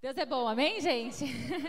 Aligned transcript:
Deus 0.00 0.16
é 0.16 0.24
bom, 0.24 0.46
amém, 0.46 0.80
gente? 0.80 1.24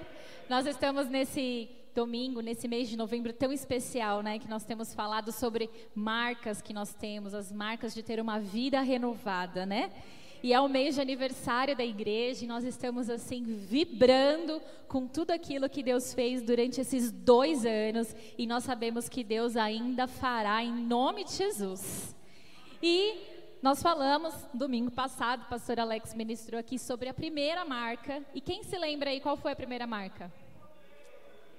nós 0.47 0.67
estamos 0.67 1.09
nesse 1.09 1.67
domingo, 1.95 2.41
nesse 2.41 2.67
mês 2.67 2.87
de 2.87 2.95
novembro 2.95 3.33
tão 3.33 3.51
especial, 3.51 4.21
né? 4.21 4.37
Que 4.37 4.47
nós 4.47 4.63
temos 4.63 4.93
falado 4.93 5.31
sobre 5.31 5.67
marcas 5.95 6.61
que 6.61 6.71
nós 6.71 6.93
temos, 6.93 7.33
as 7.33 7.51
marcas 7.51 7.91
de 7.91 8.03
ter 8.03 8.19
uma 8.19 8.39
vida 8.39 8.81
renovada, 8.81 9.65
né? 9.65 9.91
E 10.43 10.53
é 10.53 10.59
o 10.61 10.69
mês 10.69 10.93
de 10.93 11.01
aniversário 11.01 11.75
da 11.75 11.83
igreja 11.83 12.45
e 12.45 12.47
nós 12.47 12.63
estamos 12.63 13.09
assim 13.09 13.43
vibrando 13.43 14.61
com 14.87 15.07
tudo 15.07 15.31
aquilo 15.31 15.67
que 15.67 15.81
Deus 15.81 16.13
fez 16.13 16.43
durante 16.43 16.79
esses 16.79 17.11
dois 17.11 17.65
anos 17.65 18.15
e 18.37 18.45
nós 18.45 18.63
sabemos 18.63 19.09
que 19.09 19.23
Deus 19.23 19.57
ainda 19.57 20.07
fará 20.07 20.63
em 20.63 20.71
nome 20.71 21.23
de 21.23 21.33
Jesus. 21.33 22.15
E 22.79 23.28
nós 23.61 23.81
falamos 23.81 24.33
domingo 24.53 24.89
passado, 24.89 25.41
o 25.43 25.49
pastor 25.49 25.81
Alex 25.81 26.13
ministrou 26.13 26.57
aqui 26.57 26.79
sobre 26.79 27.09
a 27.09 27.13
primeira 27.13 27.65
marca. 27.65 28.23
E 28.33 28.39
quem 28.39 28.63
se 28.63 28.77
lembra 28.77 29.09
aí 29.09 29.19
qual 29.19 29.35
foi 29.35 29.51
a 29.51 29.55
primeira 29.55 29.85
marca? 29.85 30.31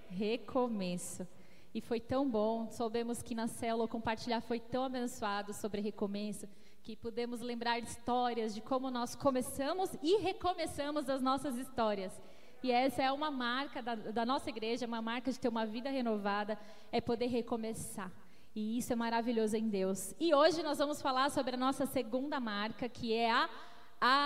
Recomeço. 0.09 1.29
E 1.74 1.80
foi 1.83 2.01
tão 2.01 2.29
bom, 2.29 2.71
soubemos 2.71 3.21
que 3.21 3.34
na 3.34 3.47
célula 3.47 3.87
compartilhar 3.87 4.41
foi 4.41 4.59
tão 4.59 4.84
abençoado 4.84 5.52
sobre 5.52 5.83
recomeço, 5.83 6.48
que 6.83 6.97
pudemos 6.97 7.43
lembrar 7.43 7.79
histórias 7.79 8.55
de 8.55 8.62
como 8.62 8.91
nós 8.91 9.15
começamos 9.15 9.91
e 10.02 10.16
recomeçamos 10.16 11.09
as 11.10 11.21
nossas 11.21 11.57
histórias. 11.59 12.19
E 12.62 12.73
essa 12.73 13.02
é 13.02 13.12
uma 13.12 13.30
marca 13.30 13.82
da, 13.82 13.95
da 13.95 14.24
nossa 14.24 14.48
igreja, 14.48 14.87
uma 14.87 15.02
marca 15.02 15.30
de 15.30 15.38
ter 15.38 15.48
uma 15.48 15.66
vida 15.66 15.91
renovada, 15.91 16.59
é 16.91 16.98
poder 16.98 17.27
recomeçar. 17.27 18.10
E 18.54 18.78
isso 18.78 18.92
é 18.92 18.96
maravilhoso 18.96 19.56
em 19.56 19.68
Deus. 19.68 20.12
E 20.18 20.34
hoje 20.34 20.62
nós 20.62 20.78
vamos 20.78 21.00
falar 21.00 21.30
sobre 21.30 21.54
a 21.54 21.59
nossa 21.59 21.86
segunda 21.86 22.40
marca, 22.40 22.88
que 22.88 23.14
é 23.14 23.30
a 23.30 23.48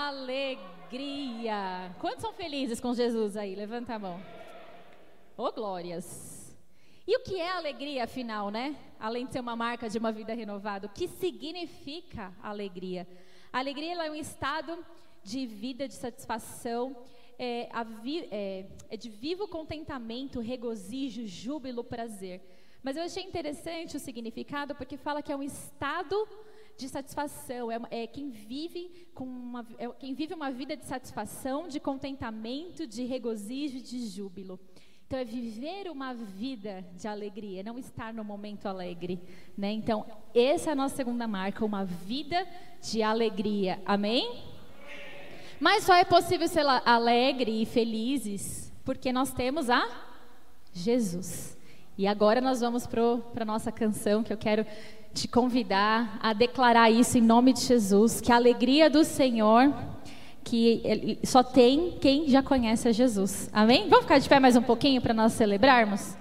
alegria. 0.08 1.94
Quantos 2.00 2.22
são 2.22 2.32
felizes 2.32 2.80
com 2.80 2.94
Jesus 2.94 3.36
aí? 3.36 3.54
Levanta 3.54 3.94
a 3.94 3.98
mão. 3.98 4.18
Ô, 5.36 5.44
oh, 5.44 5.52
glórias. 5.52 6.56
E 7.06 7.14
o 7.18 7.20
que 7.20 7.38
é 7.38 7.50
alegria, 7.50 8.04
afinal, 8.04 8.50
né? 8.50 8.74
Além 8.98 9.26
de 9.26 9.32
ser 9.32 9.40
uma 9.40 9.54
marca 9.54 9.90
de 9.90 9.98
uma 9.98 10.10
vida 10.10 10.32
renovada, 10.32 10.86
o 10.86 10.90
que 10.90 11.06
significa 11.06 12.32
alegria? 12.42 13.06
A 13.52 13.58
alegria 13.58 13.92
é 13.92 14.10
um 14.10 14.14
estado 14.14 14.82
de 15.22 15.44
vida, 15.44 15.86
de 15.86 15.94
satisfação, 15.94 16.96
é, 17.38 17.68
é, 18.30 18.66
é 18.88 18.96
de 18.96 19.10
vivo 19.10 19.46
contentamento, 19.48 20.40
regozijo, 20.40 21.26
júbilo, 21.26 21.84
prazer. 21.84 22.40
Mas 22.84 22.98
eu 22.98 23.02
achei 23.02 23.22
interessante 23.22 23.96
o 23.96 24.00
significado 24.00 24.74
porque 24.74 24.98
fala 24.98 25.22
que 25.22 25.32
é 25.32 25.36
um 25.36 25.42
estado 25.42 26.28
de 26.76 26.86
satisfação, 26.86 27.72
é, 27.72 27.80
é 27.90 28.06
quem 28.06 28.28
vive 28.28 29.08
com 29.14 29.24
uma, 29.24 29.66
é 29.78 29.88
quem 29.88 30.12
vive 30.12 30.34
uma 30.34 30.50
vida 30.50 30.76
de 30.76 30.84
satisfação, 30.84 31.66
de 31.66 31.80
contentamento, 31.80 32.86
de 32.86 33.04
regozijo, 33.04 33.80
de 33.80 34.06
júbilo. 34.06 34.60
Então 35.06 35.18
é 35.18 35.24
viver 35.24 35.90
uma 35.90 36.12
vida 36.12 36.84
de 36.94 37.08
alegria, 37.08 37.62
não 37.62 37.78
estar 37.78 38.12
no 38.12 38.22
momento 38.22 38.66
alegre, 38.66 39.18
né? 39.56 39.72
Então 39.72 40.04
essa 40.34 40.70
é 40.70 40.72
a 40.72 40.76
nossa 40.76 40.96
segunda 40.96 41.26
marca, 41.26 41.64
uma 41.64 41.86
vida 41.86 42.46
de 42.82 43.02
alegria. 43.02 43.80
Amém? 43.86 44.44
Mas 45.58 45.84
só 45.84 45.94
é 45.94 46.04
possível 46.04 46.48
ser 46.48 46.66
alegre 46.84 47.62
e 47.62 47.64
felizes 47.64 48.70
porque 48.84 49.10
nós 49.10 49.32
temos 49.32 49.70
a 49.70 49.82
Jesus. 50.70 51.56
E 51.96 52.06
agora 52.06 52.40
nós 52.40 52.60
vamos 52.60 52.86
para 52.86 53.42
a 53.42 53.44
nossa 53.44 53.70
canção, 53.70 54.22
que 54.22 54.32
eu 54.32 54.36
quero 54.36 54.66
te 55.12 55.28
convidar 55.28 56.18
a 56.20 56.32
declarar 56.32 56.90
isso 56.90 57.16
em 57.16 57.20
nome 57.20 57.52
de 57.52 57.60
Jesus, 57.60 58.20
que 58.20 58.32
a 58.32 58.36
alegria 58.36 58.90
do 58.90 59.04
Senhor, 59.04 59.72
que 60.42 61.18
só 61.22 61.42
tem 61.42 61.96
quem 62.00 62.28
já 62.28 62.42
conhece 62.42 62.88
a 62.88 62.92
Jesus. 62.92 63.48
Amém? 63.52 63.88
Vamos 63.88 64.06
ficar 64.06 64.18
de 64.18 64.28
pé 64.28 64.40
mais 64.40 64.56
um 64.56 64.62
pouquinho 64.62 65.00
para 65.00 65.14
nós 65.14 65.34
celebrarmos? 65.34 66.16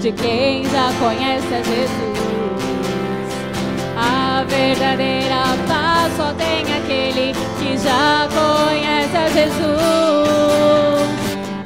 De 0.00 0.12
quem 0.12 0.64
já 0.64 0.90
conhece 0.98 1.54
a 1.54 1.62
Jesus. 1.62 1.90
A 3.98 4.44
verdadeira 4.48 5.42
paz 5.68 6.16
só 6.16 6.32
tem 6.32 6.62
aquele 6.74 7.34
que 7.58 7.76
já 7.76 8.26
conhece 8.32 9.14
a 9.14 9.28
Jesus. 9.28 9.60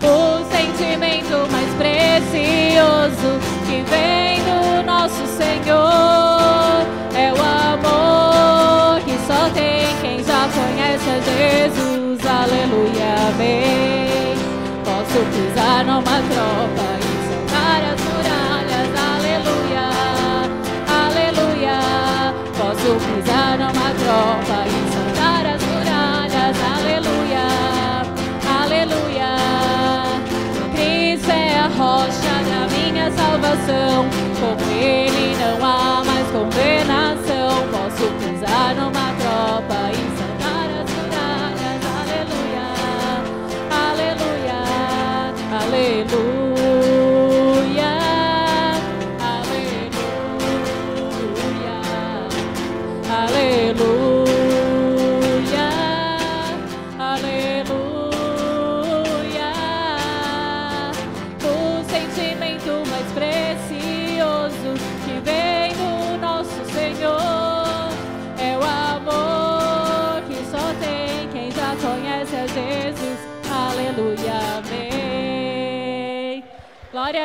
O 0.03 0.45
sentimento 0.51 1.49
mais 1.53 1.73
precioso 1.75 3.24
salvação, 33.65 34.24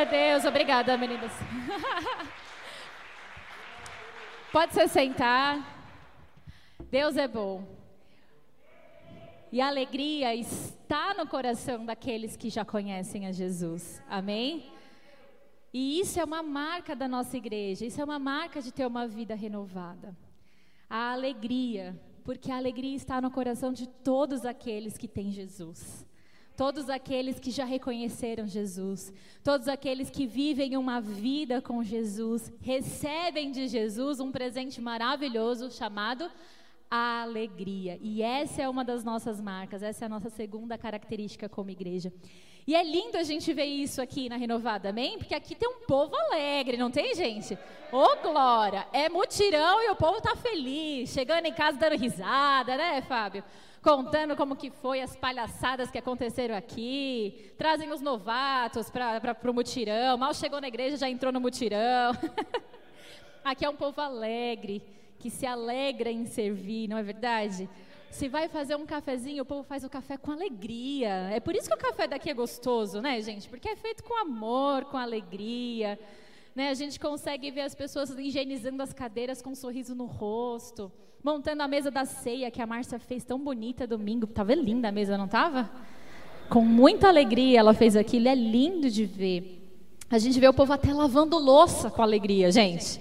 a 0.00 0.04
Deus. 0.04 0.44
Obrigada, 0.46 0.96
meninas. 0.96 1.30
Pode 4.50 4.72
se 4.72 4.88
sentar. 4.88 5.62
Deus 6.90 7.18
é 7.18 7.28
bom. 7.28 7.68
E 9.52 9.60
a 9.60 9.66
alegria 9.66 10.34
está 10.34 11.12
no 11.12 11.26
coração 11.26 11.84
daqueles 11.84 12.34
que 12.34 12.48
já 12.48 12.64
conhecem 12.64 13.26
a 13.26 13.32
Jesus. 13.32 14.02
Amém? 14.08 14.72
E 15.72 16.00
isso 16.00 16.18
é 16.18 16.24
uma 16.24 16.42
marca 16.42 16.96
da 16.96 17.06
nossa 17.06 17.36
igreja. 17.36 17.84
Isso 17.84 18.00
é 18.00 18.04
uma 18.04 18.18
marca 18.18 18.62
de 18.62 18.72
ter 18.72 18.86
uma 18.86 19.06
vida 19.06 19.34
renovada. 19.34 20.16
A 20.88 21.12
alegria, 21.12 22.00
porque 22.24 22.50
a 22.50 22.56
alegria 22.56 22.96
está 22.96 23.20
no 23.20 23.30
coração 23.30 23.70
de 23.70 23.86
todos 23.86 24.46
aqueles 24.46 24.96
que 24.96 25.08
têm 25.08 25.30
Jesus 25.30 26.08
todos 26.60 26.90
aqueles 26.90 27.40
que 27.40 27.50
já 27.50 27.64
reconheceram 27.64 28.46
Jesus, 28.46 29.14
todos 29.42 29.66
aqueles 29.66 30.10
que 30.10 30.26
vivem 30.26 30.76
uma 30.76 31.00
vida 31.00 31.62
com 31.62 31.82
Jesus, 31.82 32.52
recebem 32.60 33.50
de 33.50 33.66
Jesus 33.66 34.20
um 34.20 34.30
presente 34.30 34.78
maravilhoso 34.78 35.70
chamado 35.70 36.30
alegria. 36.90 37.98
E 38.02 38.20
essa 38.20 38.60
é 38.60 38.68
uma 38.68 38.84
das 38.84 39.02
nossas 39.02 39.40
marcas, 39.40 39.82
essa 39.82 40.04
é 40.04 40.06
a 40.06 40.08
nossa 40.10 40.28
segunda 40.28 40.76
característica 40.76 41.48
como 41.48 41.70
igreja. 41.70 42.12
E 42.66 42.74
é 42.74 42.84
lindo 42.84 43.16
a 43.16 43.22
gente 43.22 43.54
ver 43.54 43.64
isso 43.64 44.02
aqui 44.02 44.28
na 44.28 44.36
Renovada, 44.36 44.90
amém? 44.90 45.16
Porque 45.16 45.34
aqui 45.34 45.54
tem 45.54 45.66
um 45.66 45.86
povo 45.86 46.14
alegre, 46.14 46.76
não 46.76 46.90
tem, 46.90 47.14
gente? 47.14 47.54
Ô, 47.90 48.04
oh, 48.04 48.16
glória! 48.16 48.86
É 48.92 49.08
mutirão 49.08 49.82
e 49.82 49.88
o 49.88 49.96
povo 49.96 50.20
tá 50.20 50.36
feliz, 50.36 51.08
chegando 51.08 51.46
em 51.46 51.54
casa 51.54 51.78
dando 51.78 51.96
risada, 51.96 52.76
né, 52.76 53.00
Fábio? 53.00 53.42
Contando 53.82 54.36
como 54.36 54.56
que 54.56 54.70
foi 54.70 55.00
as 55.00 55.16
palhaçadas 55.16 55.90
que 55.90 55.98
aconteceram 55.98 56.54
aqui, 56.54 57.52
trazem 57.56 57.90
os 57.90 58.00
novatos 58.00 58.90
para 58.90 59.36
o 59.44 59.54
mutirão, 59.54 60.18
mal 60.18 60.34
chegou 60.34 60.60
na 60.60 60.68
igreja 60.68 60.96
já 60.96 61.08
entrou 61.08 61.32
no 61.32 61.40
mutirão. 61.40 62.12
aqui 63.42 63.64
é 63.64 63.70
um 63.70 63.76
povo 63.76 64.00
alegre, 64.00 64.82
que 65.18 65.30
se 65.30 65.46
alegra 65.46 66.10
em 66.10 66.26
servir, 66.26 66.88
não 66.88 66.98
é 66.98 67.02
verdade? 67.02 67.68
Se 68.10 68.28
vai 68.28 68.48
fazer 68.48 68.74
um 68.74 68.84
cafezinho, 68.84 69.44
o 69.44 69.46
povo 69.46 69.62
faz 69.62 69.84
o 69.84 69.88
café 69.88 70.16
com 70.16 70.32
alegria. 70.32 71.30
É 71.30 71.38
por 71.38 71.54
isso 71.54 71.68
que 71.68 71.74
o 71.74 71.78
café 71.78 72.08
daqui 72.08 72.28
é 72.28 72.34
gostoso, 72.34 73.00
né, 73.00 73.20
gente? 73.20 73.48
Porque 73.48 73.68
é 73.68 73.76
feito 73.76 74.02
com 74.02 74.20
amor, 74.20 74.84
com 74.86 74.96
alegria. 74.96 75.98
Né? 76.54 76.70
A 76.70 76.74
gente 76.74 76.98
consegue 76.98 77.50
ver 77.52 77.60
as 77.60 77.74
pessoas 77.74 78.10
higienizando 78.10 78.82
as 78.82 78.92
cadeiras 78.92 79.40
com 79.40 79.50
um 79.50 79.54
sorriso 79.54 79.94
no 79.94 80.06
rosto, 80.06 80.90
montando 81.22 81.62
a 81.62 81.68
mesa 81.68 81.90
da 81.90 82.04
ceia 82.04 82.50
que 82.50 82.60
a 82.60 82.66
Márcia 82.66 82.98
fez 82.98 83.24
tão 83.24 83.38
bonita 83.38 83.86
domingo. 83.86 84.26
Tava 84.26 84.54
linda 84.54 84.88
a 84.88 84.92
mesa, 84.92 85.18
não 85.18 85.28
tava? 85.28 85.70
Com 86.48 86.62
muita 86.62 87.08
alegria 87.08 87.60
ela 87.60 87.74
fez 87.74 87.96
aquilo, 87.96 88.28
é 88.28 88.34
lindo 88.34 88.90
de 88.90 89.04
ver. 89.04 89.56
A 90.10 90.18
gente 90.18 90.40
vê 90.40 90.48
o 90.48 90.54
povo 90.54 90.72
até 90.72 90.92
lavando 90.92 91.38
louça 91.38 91.90
com 91.90 92.02
alegria, 92.02 92.50
gente. 92.50 93.00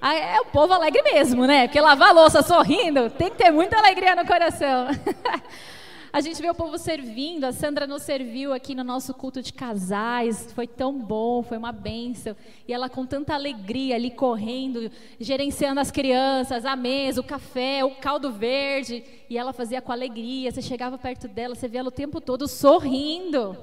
Ah, 0.00 0.14
é 0.14 0.40
o 0.40 0.46
povo 0.46 0.72
alegre 0.72 1.02
mesmo, 1.02 1.46
né? 1.46 1.66
Porque 1.66 1.80
lavar 1.80 2.14
louça 2.14 2.42
sorrindo 2.42 3.10
tem 3.10 3.30
que 3.30 3.36
ter 3.36 3.50
muita 3.50 3.76
alegria 3.78 4.16
no 4.16 4.26
coração. 4.26 4.88
a 6.18 6.20
gente 6.20 6.42
vê 6.42 6.50
o 6.50 6.54
povo 6.54 6.76
servindo, 6.78 7.44
a 7.44 7.52
Sandra 7.52 7.86
nos 7.86 8.02
serviu 8.02 8.52
aqui 8.52 8.74
no 8.74 8.82
nosso 8.82 9.14
culto 9.14 9.40
de 9.40 9.52
casais, 9.52 10.50
foi 10.52 10.66
tão 10.66 10.98
bom, 10.98 11.44
foi 11.44 11.56
uma 11.56 11.70
bênção. 11.70 12.34
E 12.66 12.72
ela 12.72 12.88
com 12.88 13.06
tanta 13.06 13.34
alegria 13.34 13.94
ali 13.94 14.10
correndo, 14.10 14.90
gerenciando 15.20 15.78
as 15.78 15.92
crianças, 15.92 16.64
a 16.64 16.74
mesa, 16.74 17.20
o 17.20 17.24
café, 17.24 17.84
o 17.84 17.94
caldo 17.94 18.32
verde. 18.32 19.04
E 19.30 19.38
ela 19.38 19.52
fazia 19.52 19.80
com 19.80 19.92
alegria, 19.92 20.50
você 20.50 20.60
chegava 20.60 20.98
perto 20.98 21.28
dela, 21.28 21.54
você 21.54 21.68
vê 21.68 21.78
ela 21.78 21.88
o 21.88 21.92
tempo 21.92 22.20
todo 22.20 22.48
sorrindo. 22.48 23.56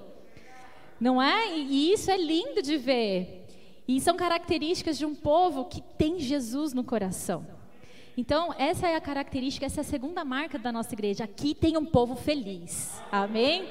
Não 0.97 1.21
é? 1.21 1.57
E 1.57 1.91
isso 1.91 2.09
é 2.09 2.15
lindo 2.15 2.61
de 2.61 2.77
ver. 2.77 3.47
E 3.85 3.99
são 3.99 4.15
características 4.15 4.97
de 4.97 5.05
um 5.05 5.13
povo 5.13 5.65
que 5.65 5.81
tem 5.81 6.21
Jesus 6.21 6.71
no 6.71 6.85
coração. 6.85 7.45
Então, 8.17 8.53
essa 8.57 8.88
é 8.88 8.95
a 8.95 9.01
característica, 9.01 9.65
essa 9.65 9.81
é 9.81 9.83
a 9.83 9.85
segunda 9.85 10.23
marca 10.23 10.57
da 10.57 10.71
nossa 10.71 10.94
igreja. 10.94 11.25
Aqui 11.25 11.53
tem 11.53 11.75
um 11.75 11.85
povo 11.85 12.15
feliz. 12.15 13.01
Amém? 13.12 13.67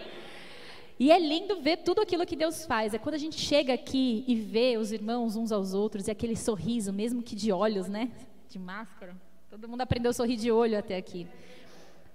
E 0.99 1.11
é 1.11 1.19
lindo 1.19 1.61
ver 1.61 1.79
tudo 1.79 2.01
aquilo 2.01 2.27
que 2.27 2.37
Deus 2.37 2.67
faz. 2.67 2.93
É 2.93 2.99
quando 2.99 3.15
a 3.15 3.19
gente 3.19 3.41
chega 3.41 3.73
aqui 3.73 4.23
e 4.29 4.35
vê 4.35 4.77
os 4.77 4.93
irmãos 4.93 5.35
uns 5.35 5.51
aos 5.51 5.73
outros 5.73 6.07
e 6.07 6.11
aquele 6.11 6.37
sorriso, 6.37 6.93
mesmo 6.93 7.23
que 7.23 7.35
de 7.35 7.51
olhos, 7.51 7.89
né? 7.89 8.13
De 8.49 8.59
máscara. 8.59 9.17
Todo 9.51 9.69
mundo 9.69 9.81
aprendeu 9.81 10.11
a 10.11 10.15
sorrir 10.15 10.37
de 10.37 10.53
olho 10.53 10.79
até 10.79 10.97
aqui. 10.97 11.27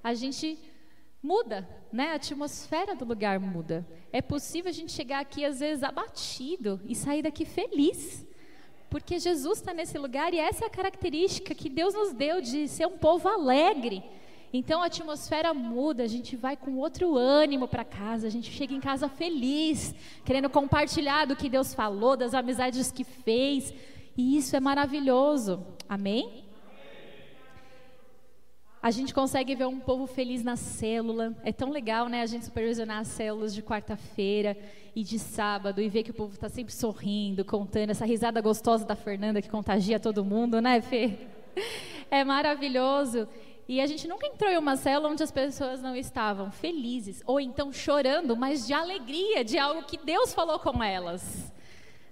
A 0.03 0.13
gente 0.13 0.57
muda, 1.21 1.67
né? 1.91 2.11
A 2.11 2.15
atmosfera 2.15 2.95
do 2.95 3.05
lugar 3.05 3.39
muda. 3.39 3.85
É 4.13 4.21
possível 4.21 4.69
a 4.69 4.73
gente 4.73 4.91
chegar 4.91 5.19
aqui 5.19 5.43
às 5.43 5.59
vezes 5.59 5.83
abatido 5.83 6.79
e 6.85 6.95
sair 6.95 7.23
daqui 7.23 7.43
feliz, 7.43 8.25
porque 8.89 9.19
Jesus 9.19 9.59
está 9.59 9.73
nesse 9.73 9.97
lugar 9.97 10.33
e 10.33 10.39
essa 10.39 10.65
é 10.65 10.67
a 10.67 10.71
característica 10.71 11.53
que 11.53 11.69
Deus 11.69 11.93
nos 11.93 12.13
deu 12.13 12.41
de 12.41 12.67
ser 12.67 12.87
um 12.87 12.97
povo 12.97 13.27
alegre. 13.27 14.03
Então 14.51 14.81
a 14.81 14.87
atmosfera 14.87 15.53
muda, 15.53 16.03
a 16.03 16.07
gente 16.07 16.35
vai 16.35 16.57
com 16.57 16.77
outro 16.77 17.15
ânimo 17.15 17.67
para 17.67 17.85
casa, 17.85 18.25
a 18.25 18.31
gente 18.31 18.49
chega 18.51 18.73
em 18.73 18.79
casa 18.79 19.07
feliz, 19.07 19.93
querendo 20.25 20.49
compartilhar 20.49 21.25
do 21.25 21.35
que 21.35 21.47
Deus 21.47 21.73
falou, 21.73 22.17
das 22.17 22.33
amizades 22.33 22.91
que 22.91 23.03
fez, 23.03 23.71
e 24.17 24.37
isso 24.37 24.55
é 24.55 24.59
maravilhoso. 24.59 25.63
Amém? 25.87 26.48
A 28.81 28.91
gente 28.91 29.13
consegue 29.13 29.55
ver 29.55 29.67
um 29.67 29.79
povo 29.79 30.07
feliz 30.07 30.41
na 30.41 30.55
célula. 30.55 31.35
É 31.43 31.51
tão 31.51 31.69
legal, 31.69 32.07
né? 32.07 32.21
A 32.21 32.25
gente 32.25 32.45
supervisionar 32.45 32.99
as 32.99 33.09
células 33.09 33.53
de 33.53 33.61
quarta-feira 33.61 34.57
e 34.95 35.03
de 35.03 35.19
sábado 35.19 35.81
e 35.81 35.89
ver 35.89 36.03
que 36.03 36.11
o 36.11 36.13
povo 36.13 36.33
está 36.33 36.47
sempre 36.47 36.73
sorrindo, 36.73 37.43
contando 37.43 37.89
essa 37.89 38.05
risada 38.05 38.39
gostosa 38.39 38.85
da 38.85 38.95
Fernanda 38.95 39.41
que 39.41 39.49
contagia 39.49 39.99
todo 39.99 40.23
mundo, 40.23 40.61
né, 40.61 40.81
Fê? 40.81 41.17
É 42.11 42.23
maravilhoso. 42.23 43.27
E 43.67 43.79
a 43.79 43.85
gente 43.85 44.07
nunca 44.07 44.25
entrou 44.25 44.49
em 44.49 44.57
uma 44.57 44.75
célula 44.75 45.11
onde 45.11 45.21
as 45.21 45.29
pessoas 45.29 45.79
não 45.79 45.95
estavam 45.95 46.49
felizes 46.49 47.21
ou 47.23 47.39
então 47.39 47.71
chorando, 47.71 48.35
mas 48.35 48.65
de 48.65 48.73
alegria, 48.73 49.43
de 49.43 49.59
algo 49.59 49.83
que 49.83 49.95
Deus 49.95 50.33
falou 50.33 50.57
com 50.57 50.83
elas. 50.83 51.53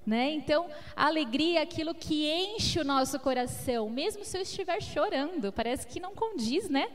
Né? 0.08 0.32
Então, 0.32 0.70
a 0.96 1.08
alegria 1.08 1.60
é 1.60 1.64
aquilo 1.64 1.94
que 1.94 2.32
enche 2.32 2.80
o 2.80 2.86
nosso 2.86 3.20
coração, 3.20 3.90
mesmo 3.90 4.24
se 4.24 4.38
eu 4.38 4.42
estiver 4.42 4.82
chorando. 4.82 5.52
Parece 5.52 5.86
que 5.86 6.00
não 6.00 6.16
condiz, 6.16 6.70
né? 6.70 6.88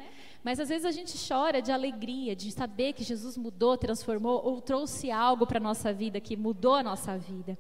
Mas 0.43 0.59
às 0.59 0.71
vezes 0.71 0.87
a 0.87 0.91
gente 0.91 1.13
chora 1.29 1.61
de 1.61 1.71
alegria, 1.71 2.35
de 2.35 2.51
saber 2.51 2.95
que 2.95 3.05
Jesus 3.05 3.37
mudou, 3.37 3.77
transformou 3.77 4.41
ou 4.43 4.63
trouxe 4.63 5.11
algo 5.11 5.47
para 5.47 5.59
a 5.59 5.61
nossa 5.61 5.93
vida 5.93 6.23
que 6.23 6.39
mudou 6.39 6.75
a 6.75 6.83
nossa 6.83 7.19
vida. 7.19 7.59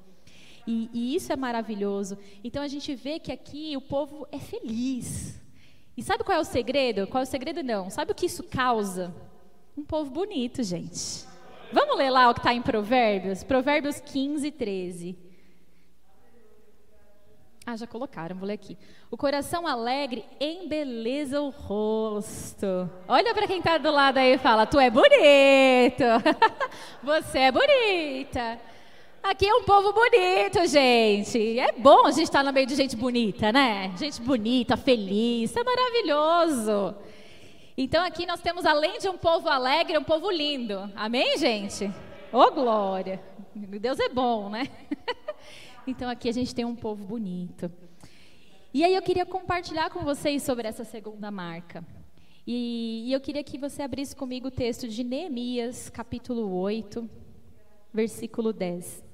E, 0.66 0.88
e, 0.90 1.14
isso 1.14 1.30
é 1.30 1.36
maravilhoso. 1.36 2.16
Então 2.42 2.62
a 2.62 2.68
gente 2.68 2.94
vê 2.94 3.18
que 3.18 3.30
aqui 3.30 3.76
o 3.76 3.80
povo 3.82 4.26
é 4.32 4.38
feliz. 4.38 5.38
E 5.94 6.02
sabe 6.02 6.24
qual 6.24 6.38
é 6.38 6.40
o 6.40 6.44
segredo? 6.44 7.06
Qual 7.06 7.20
é 7.20 7.24
o 7.24 7.30
segredo? 7.30 7.62
Não. 7.62 7.90
Sabe 7.90 8.12
o 8.12 8.14
que 8.14 8.24
isso 8.24 8.42
causa? 8.42 9.14
Um 9.76 9.84
povo 9.84 10.10
bonito, 10.10 10.62
gente. 10.62 11.26
Vamos 11.70 11.98
ler 11.98 12.08
lá 12.08 12.30
o 12.30 12.34
que 12.34 12.40
está 12.40 12.54
em 12.54 12.62
Provérbios? 12.62 13.44
Provérbios 13.44 14.00
15, 14.00 14.50
13. 14.50 15.31
Ah, 17.64 17.76
já 17.76 17.86
colocaram, 17.86 18.34
vou 18.34 18.46
ler 18.46 18.54
aqui. 18.54 18.76
O 19.08 19.16
coração 19.16 19.68
alegre 19.68 20.24
embeleza 20.40 21.40
o 21.40 21.50
rosto. 21.50 22.90
Olha 23.06 23.32
para 23.32 23.46
quem 23.46 23.58
está 23.58 23.78
do 23.78 23.88
lado 23.88 24.18
aí 24.18 24.34
e 24.34 24.38
fala: 24.38 24.66
Tu 24.66 24.80
é 24.80 24.90
bonito. 24.90 26.04
Você 27.04 27.38
é 27.38 27.52
bonita. 27.52 28.58
Aqui 29.22 29.46
é 29.46 29.54
um 29.54 29.62
povo 29.62 29.92
bonito, 29.92 30.66
gente. 30.66 31.60
É 31.60 31.70
bom 31.70 32.04
a 32.04 32.10
gente 32.10 32.24
estar 32.24 32.40
tá 32.40 32.44
no 32.44 32.52
meio 32.52 32.66
de 32.66 32.74
gente 32.74 32.96
bonita, 32.96 33.52
né? 33.52 33.92
Gente 33.96 34.20
bonita, 34.20 34.76
feliz. 34.76 35.54
é 35.56 35.62
maravilhoso. 35.62 36.96
Então 37.78 38.04
aqui 38.04 38.26
nós 38.26 38.40
temos, 38.40 38.66
além 38.66 38.98
de 38.98 39.08
um 39.08 39.16
povo 39.16 39.48
alegre, 39.48 39.96
um 39.96 40.02
povo 40.02 40.28
lindo. 40.32 40.90
Amém, 40.96 41.38
gente? 41.38 41.86
Ô, 42.32 42.40
oh, 42.40 42.50
glória. 42.50 43.22
Deus 43.54 44.00
é 44.00 44.08
bom, 44.08 44.50
né? 44.50 44.68
Então 45.86 46.08
aqui 46.08 46.28
a 46.28 46.32
gente 46.32 46.54
tem 46.54 46.64
um 46.64 46.76
povo 46.76 47.04
bonito. 47.04 47.70
E 48.72 48.84
aí 48.84 48.94
eu 48.94 49.02
queria 49.02 49.26
compartilhar 49.26 49.90
com 49.90 50.00
vocês 50.00 50.42
sobre 50.42 50.66
essa 50.66 50.84
segunda 50.84 51.30
marca. 51.30 51.84
E, 52.46 53.04
e 53.06 53.12
eu 53.12 53.20
queria 53.20 53.42
que 53.42 53.58
você 53.58 53.82
abrisse 53.82 54.14
comigo 54.14 54.48
o 54.48 54.50
texto 54.50 54.88
de 54.88 55.02
Neemias, 55.02 55.90
capítulo 55.90 56.52
8, 56.54 57.08
versículo 57.92 58.52
10. 58.52 59.04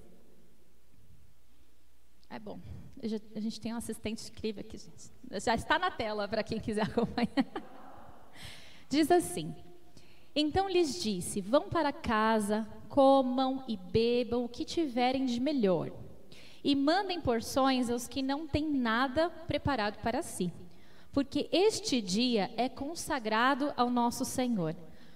É 2.31 2.39
bom. 2.39 2.61
A 3.03 3.41
gente 3.41 3.61
tem 3.61 3.73
um 3.73 3.77
assistente 3.77 4.31
incrível 4.31 4.61
aqui, 4.61 4.77
gente. 4.77 5.11
Já 5.43 5.55
está 5.55 5.79
na 5.79 5.91
tela 5.91 6.29
para 6.29 6.43
quem 6.43 6.61
quiser 6.61 6.83
acompanhar. 6.91 7.47
Diz 8.91 9.11
assim: 9.11 9.55
Então 10.35 10.69
lhes 10.69 11.03
disse: 11.03 11.41
Vão 11.41 11.69
para 11.69 11.93
casa, 11.93 12.69
comam 12.89 13.65
e 13.67 13.77
bebam 13.77 14.45
o 14.45 14.49
que 14.49 14.65
tiverem 14.65 15.25
de 15.25 15.41
melhor 15.41 15.93
e 16.63 16.75
mandem 16.75 17.21
porções 17.21 17.91
aos 17.91 18.07
que 18.07 18.23
não 18.23 18.47
têm 18.47 18.71
nada 18.71 19.31
preparado 19.47 19.99
para 20.03 20.23
si, 20.23 20.53
porque 21.13 21.49
este 21.53 22.01
dia 22.01 22.51
é 22.57 22.69
consagrado 22.69 23.73
ao 23.77 23.91
nosso 23.91 24.25
Senhor. 24.25 24.75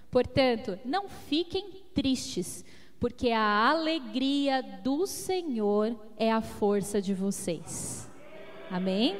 Portanto, 0.09 0.77
não 0.85 1.07
fiquem 1.09 1.83
tristes, 1.93 2.63
porque 2.99 3.31
a 3.31 3.69
alegria 3.69 4.61
do 4.83 5.05
Senhor 5.05 5.95
é 6.17 6.31
a 6.31 6.41
força 6.41 7.01
de 7.01 7.13
vocês. 7.13 8.09
Amém? 8.69 9.17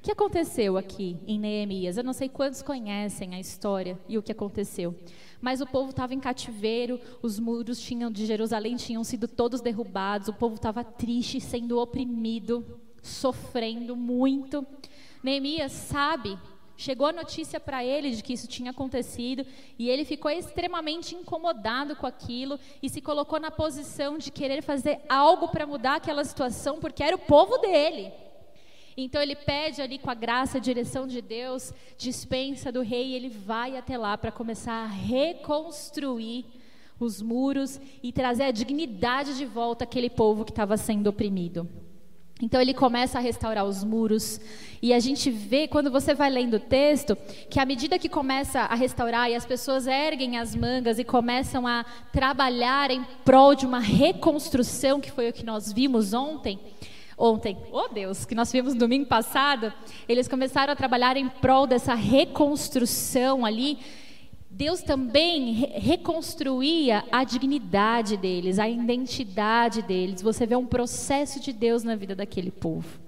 O 0.00 0.02
que 0.02 0.12
aconteceu 0.12 0.78
aqui 0.78 1.18
em 1.26 1.38
Neemias? 1.38 1.98
Eu 1.98 2.02
não 2.02 2.14
sei 2.14 2.26
quantos 2.26 2.62
conhecem 2.62 3.34
a 3.34 3.38
história 3.38 3.98
e 4.08 4.16
o 4.16 4.22
que 4.22 4.32
aconteceu. 4.32 4.98
Mas 5.42 5.60
o 5.60 5.66
povo 5.66 5.90
estava 5.90 6.14
em 6.14 6.18
cativeiro, 6.18 6.98
os 7.20 7.38
muros 7.38 7.78
tinham, 7.78 8.10
de 8.10 8.24
Jerusalém 8.24 8.76
tinham 8.76 9.04
sido 9.04 9.28
todos 9.28 9.60
derrubados, 9.60 10.28
o 10.28 10.32
povo 10.32 10.54
estava 10.54 10.82
triste, 10.82 11.38
sendo 11.38 11.78
oprimido, 11.78 12.80
sofrendo 13.02 13.94
muito. 13.94 14.66
Neemias 15.22 15.72
sabe, 15.72 16.38
chegou 16.78 17.06
a 17.06 17.12
notícia 17.12 17.60
para 17.60 17.84
ele 17.84 18.12
de 18.12 18.22
que 18.22 18.32
isso 18.32 18.48
tinha 18.48 18.70
acontecido 18.70 19.44
e 19.78 19.90
ele 19.90 20.06
ficou 20.06 20.30
extremamente 20.30 21.14
incomodado 21.14 21.94
com 21.94 22.06
aquilo 22.06 22.58
e 22.82 22.88
se 22.88 23.02
colocou 23.02 23.38
na 23.38 23.50
posição 23.50 24.16
de 24.16 24.30
querer 24.30 24.62
fazer 24.62 24.98
algo 25.10 25.48
para 25.48 25.66
mudar 25.66 25.96
aquela 25.96 26.24
situação, 26.24 26.80
porque 26.80 27.02
era 27.02 27.14
o 27.14 27.18
povo 27.18 27.58
dele. 27.58 28.10
Então 29.04 29.22
ele 29.22 29.34
pede 29.34 29.80
ali 29.80 29.98
com 29.98 30.10
a 30.10 30.14
graça, 30.14 30.58
a 30.58 30.60
direção 30.60 31.06
de 31.06 31.22
Deus, 31.22 31.72
dispensa 31.96 32.70
do 32.70 32.82
rei, 32.82 33.08
e 33.08 33.14
ele 33.14 33.28
vai 33.28 33.76
até 33.76 33.96
lá 33.96 34.18
para 34.18 34.30
começar 34.30 34.84
a 34.84 34.86
reconstruir 34.86 36.44
os 36.98 37.22
muros 37.22 37.80
e 38.02 38.12
trazer 38.12 38.44
a 38.44 38.50
dignidade 38.50 39.38
de 39.38 39.46
volta 39.46 39.84
àquele 39.84 40.10
povo 40.10 40.44
que 40.44 40.50
estava 40.50 40.76
sendo 40.76 41.06
oprimido. 41.06 41.66
Então 42.42 42.60
ele 42.60 42.72
começa 42.72 43.18
a 43.18 43.20
restaurar 43.20 43.64
os 43.64 43.84
muros 43.84 44.40
e 44.80 44.94
a 44.94 44.98
gente 44.98 45.30
vê 45.30 45.68
quando 45.68 45.90
você 45.90 46.14
vai 46.14 46.30
lendo 46.30 46.54
o 46.54 46.60
texto 46.60 47.16
que 47.50 47.60
à 47.60 47.66
medida 47.66 47.98
que 47.98 48.08
começa 48.08 48.60
a 48.60 48.74
restaurar 48.74 49.30
e 49.30 49.34
as 49.34 49.44
pessoas 49.44 49.86
erguem 49.86 50.38
as 50.38 50.54
mangas 50.54 50.98
e 50.98 51.04
começam 51.04 51.66
a 51.66 51.84
trabalhar 52.10 52.90
em 52.90 53.04
prol 53.26 53.54
de 53.54 53.66
uma 53.66 53.78
reconstrução 53.78 55.00
que 55.00 55.10
foi 55.10 55.28
o 55.28 55.32
que 55.34 55.44
nós 55.44 55.70
vimos 55.70 56.14
ontem, 56.14 56.58
ontem, 57.20 57.56
oh 57.70 57.88
Deus, 57.88 58.24
que 58.24 58.34
nós 58.34 58.50
vimos 58.50 58.72
no 58.72 58.80
domingo 58.80 59.06
passado, 59.06 59.72
eles 60.08 60.26
começaram 60.26 60.72
a 60.72 60.76
trabalhar 60.76 61.16
em 61.16 61.28
prol 61.28 61.66
dessa 61.66 61.94
reconstrução 61.94 63.44
ali. 63.44 63.78
Deus 64.48 64.82
também 64.82 65.52
reconstruía 65.74 67.04
a 67.10 67.24
dignidade 67.24 68.16
deles, 68.16 68.58
a 68.58 68.68
identidade 68.68 69.82
deles. 69.82 70.22
Você 70.22 70.46
vê 70.46 70.56
um 70.56 70.66
processo 70.66 71.40
de 71.40 71.52
Deus 71.52 71.84
na 71.84 71.94
vida 71.94 72.14
daquele 72.14 72.50
povo. 72.50 72.99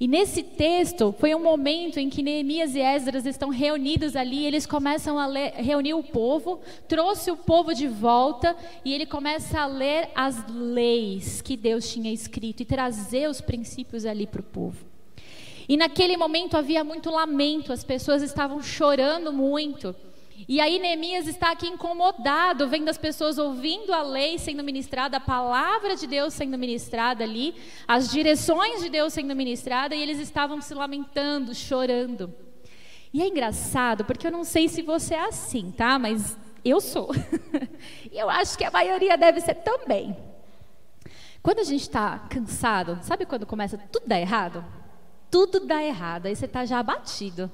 E 0.00 0.06
nesse 0.06 0.44
texto 0.44 1.12
foi 1.18 1.34
um 1.34 1.42
momento 1.42 1.98
em 1.98 2.08
que 2.08 2.22
Neemias 2.22 2.76
e 2.76 2.80
Esdras 2.80 3.26
estão 3.26 3.48
reunidos 3.48 4.14
ali, 4.14 4.46
eles 4.46 4.64
começam 4.64 5.18
a 5.18 5.26
ler, 5.26 5.54
reunir 5.54 5.94
o 5.94 6.04
povo, 6.04 6.60
trouxe 6.86 7.32
o 7.32 7.36
povo 7.36 7.74
de 7.74 7.88
volta 7.88 8.56
e 8.84 8.94
ele 8.94 9.06
começa 9.06 9.58
a 9.58 9.66
ler 9.66 10.08
as 10.14 10.46
leis 10.48 11.42
que 11.42 11.56
Deus 11.56 11.92
tinha 11.92 12.12
escrito 12.12 12.62
e 12.62 12.64
trazer 12.64 13.28
os 13.28 13.40
princípios 13.40 14.06
ali 14.06 14.24
para 14.24 14.40
o 14.40 14.44
povo. 14.44 14.86
E 15.68 15.76
naquele 15.76 16.16
momento 16.16 16.56
havia 16.56 16.84
muito 16.84 17.10
lamento, 17.10 17.72
as 17.72 17.82
pessoas 17.82 18.22
estavam 18.22 18.62
chorando 18.62 19.32
muito. 19.32 19.94
E 20.48 20.62
aí 20.62 20.78
Neemias 20.78 21.26
está 21.26 21.52
aqui 21.52 21.66
incomodado, 21.66 22.66
vendo 22.66 22.88
as 22.88 22.96
pessoas 22.96 23.36
ouvindo 23.36 23.92
a 23.92 24.00
lei 24.00 24.38
sendo 24.38 24.64
ministrada, 24.64 25.18
a 25.18 25.20
palavra 25.20 25.94
de 25.94 26.06
Deus 26.06 26.32
sendo 26.32 26.56
ministrada 26.56 27.22
ali, 27.22 27.54
as 27.86 28.10
direções 28.10 28.80
de 28.80 28.88
Deus 28.88 29.12
sendo 29.12 29.36
ministrada, 29.36 29.94
e 29.94 30.00
eles 30.00 30.18
estavam 30.18 30.58
se 30.62 30.72
lamentando, 30.72 31.54
chorando. 31.54 32.34
E 33.12 33.20
é 33.20 33.28
engraçado, 33.28 34.06
porque 34.06 34.26
eu 34.26 34.30
não 34.30 34.42
sei 34.42 34.68
se 34.68 34.80
você 34.80 35.16
é 35.16 35.28
assim, 35.28 35.70
tá? 35.70 35.98
Mas 35.98 36.38
eu 36.64 36.80
sou. 36.80 37.10
e 38.10 38.16
eu 38.16 38.30
acho 38.30 38.56
que 38.56 38.64
a 38.64 38.70
maioria 38.70 39.18
deve 39.18 39.42
ser 39.42 39.56
também. 39.56 40.16
Quando 41.42 41.58
a 41.58 41.64
gente 41.64 41.82
está 41.82 42.20
cansado, 42.20 42.98
sabe 43.02 43.26
quando 43.26 43.44
começa 43.44 43.76
tudo 43.76 44.08
dar 44.08 44.18
errado? 44.18 44.64
Tudo 45.30 45.60
dá 45.60 45.84
errado, 45.84 46.24
aí 46.24 46.34
você 46.34 46.46
está 46.46 46.64
já 46.64 46.78
abatido, 46.78 47.50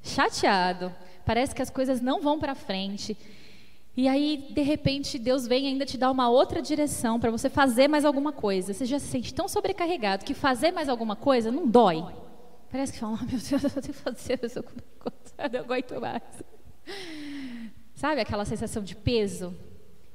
chateado 0.00 0.94
parece 1.30 1.54
que 1.54 1.62
as 1.62 1.70
coisas 1.70 2.00
não 2.00 2.20
vão 2.20 2.40
para 2.40 2.56
frente. 2.56 3.16
E 3.96 4.08
aí, 4.08 4.48
de 4.50 4.62
repente, 4.62 5.16
Deus 5.16 5.46
vem 5.46 5.68
ainda 5.68 5.86
te 5.86 5.96
dar 5.96 6.10
uma 6.10 6.28
outra 6.28 6.60
direção 6.60 7.20
para 7.20 7.30
você 7.30 7.48
fazer 7.48 7.86
mais 7.86 8.04
alguma 8.04 8.32
coisa. 8.32 8.74
Você 8.74 8.84
já 8.84 8.98
se 8.98 9.06
sente 9.06 9.32
tão 9.32 9.46
sobrecarregado 9.46 10.24
que 10.24 10.34
fazer 10.34 10.72
mais 10.72 10.88
alguma 10.88 11.14
coisa 11.14 11.52
não 11.52 11.68
dói. 11.68 12.04
Parece 12.68 12.92
que 12.92 12.98
fala, 12.98 13.16
oh, 13.22 13.24
meu 13.24 13.38
Deus, 13.38 13.62
eu 13.62 13.70
tenho 13.70 13.82
que 13.82 13.92
fazer 13.92 14.40
eu 14.42 15.50
não 15.52 15.60
aguento 15.60 16.00
mais. 16.00 16.22
Sabe 17.94 18.20
aquela 18.20 18.44
sensação 18.44 18.82
de 18.82 18.96
peso? 18.96 19.54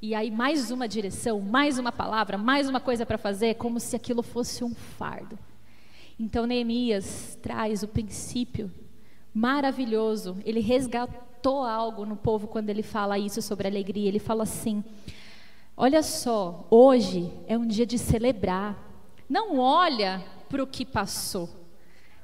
E 0.02 0.14
aí, 0.14 0.30
mais 0.30 0.70
uma 0.70 0.86
direção, 0.86 1.40
mais 1.40 1.80
uma 1.80 1.94
palavra, 1.94 2.38
mais 2.38 2.68
uma 2.68 2.82
coisa 2.82 3.06
para 3.06 3.18
fazer, 3.18 3.56
como 3.56 3.80
se 3.80 3.96
aquilo 3.96 4.22
fosse 4.22 4.66
um 4.66 4.76
fardo. 4.76 5.40
Então, 6.20 6.46
Neemias 6.46 7.40
traz 7.42 7.84
o 7.84 7.88
princípio 7.88 8.70
maravilhoso. 9.36 10.38
Ele 10.46 10.62
resgatou 10.62 11.62
algo 11.66 12.06
no 12.06 12.16
povo 12.16 12.48
quando 12.48 12.70
ele 12.70 12.82
fala 12.82 13.20
isso 13.20 13.42
sobre 13.42 13.68
alegria. 13.68 14.08
Ele 14.08 14.18
fala 14.18 14.44
assim: 14.44 14.82
Olha 15.76 16.02
só, 16.02 16.66
hoje 16.72 17.30
é 17.46 17.58
um 17.58 17.68
dia 17.68 17.86
de 17.86 18.00
celebrar. 18.00 18.78
Não 19.30 19.60
olha 19.60 20.24
para 20.48 20.64
o 20.64 20.68
que 20.68 20.86
passou, 20.86 21.50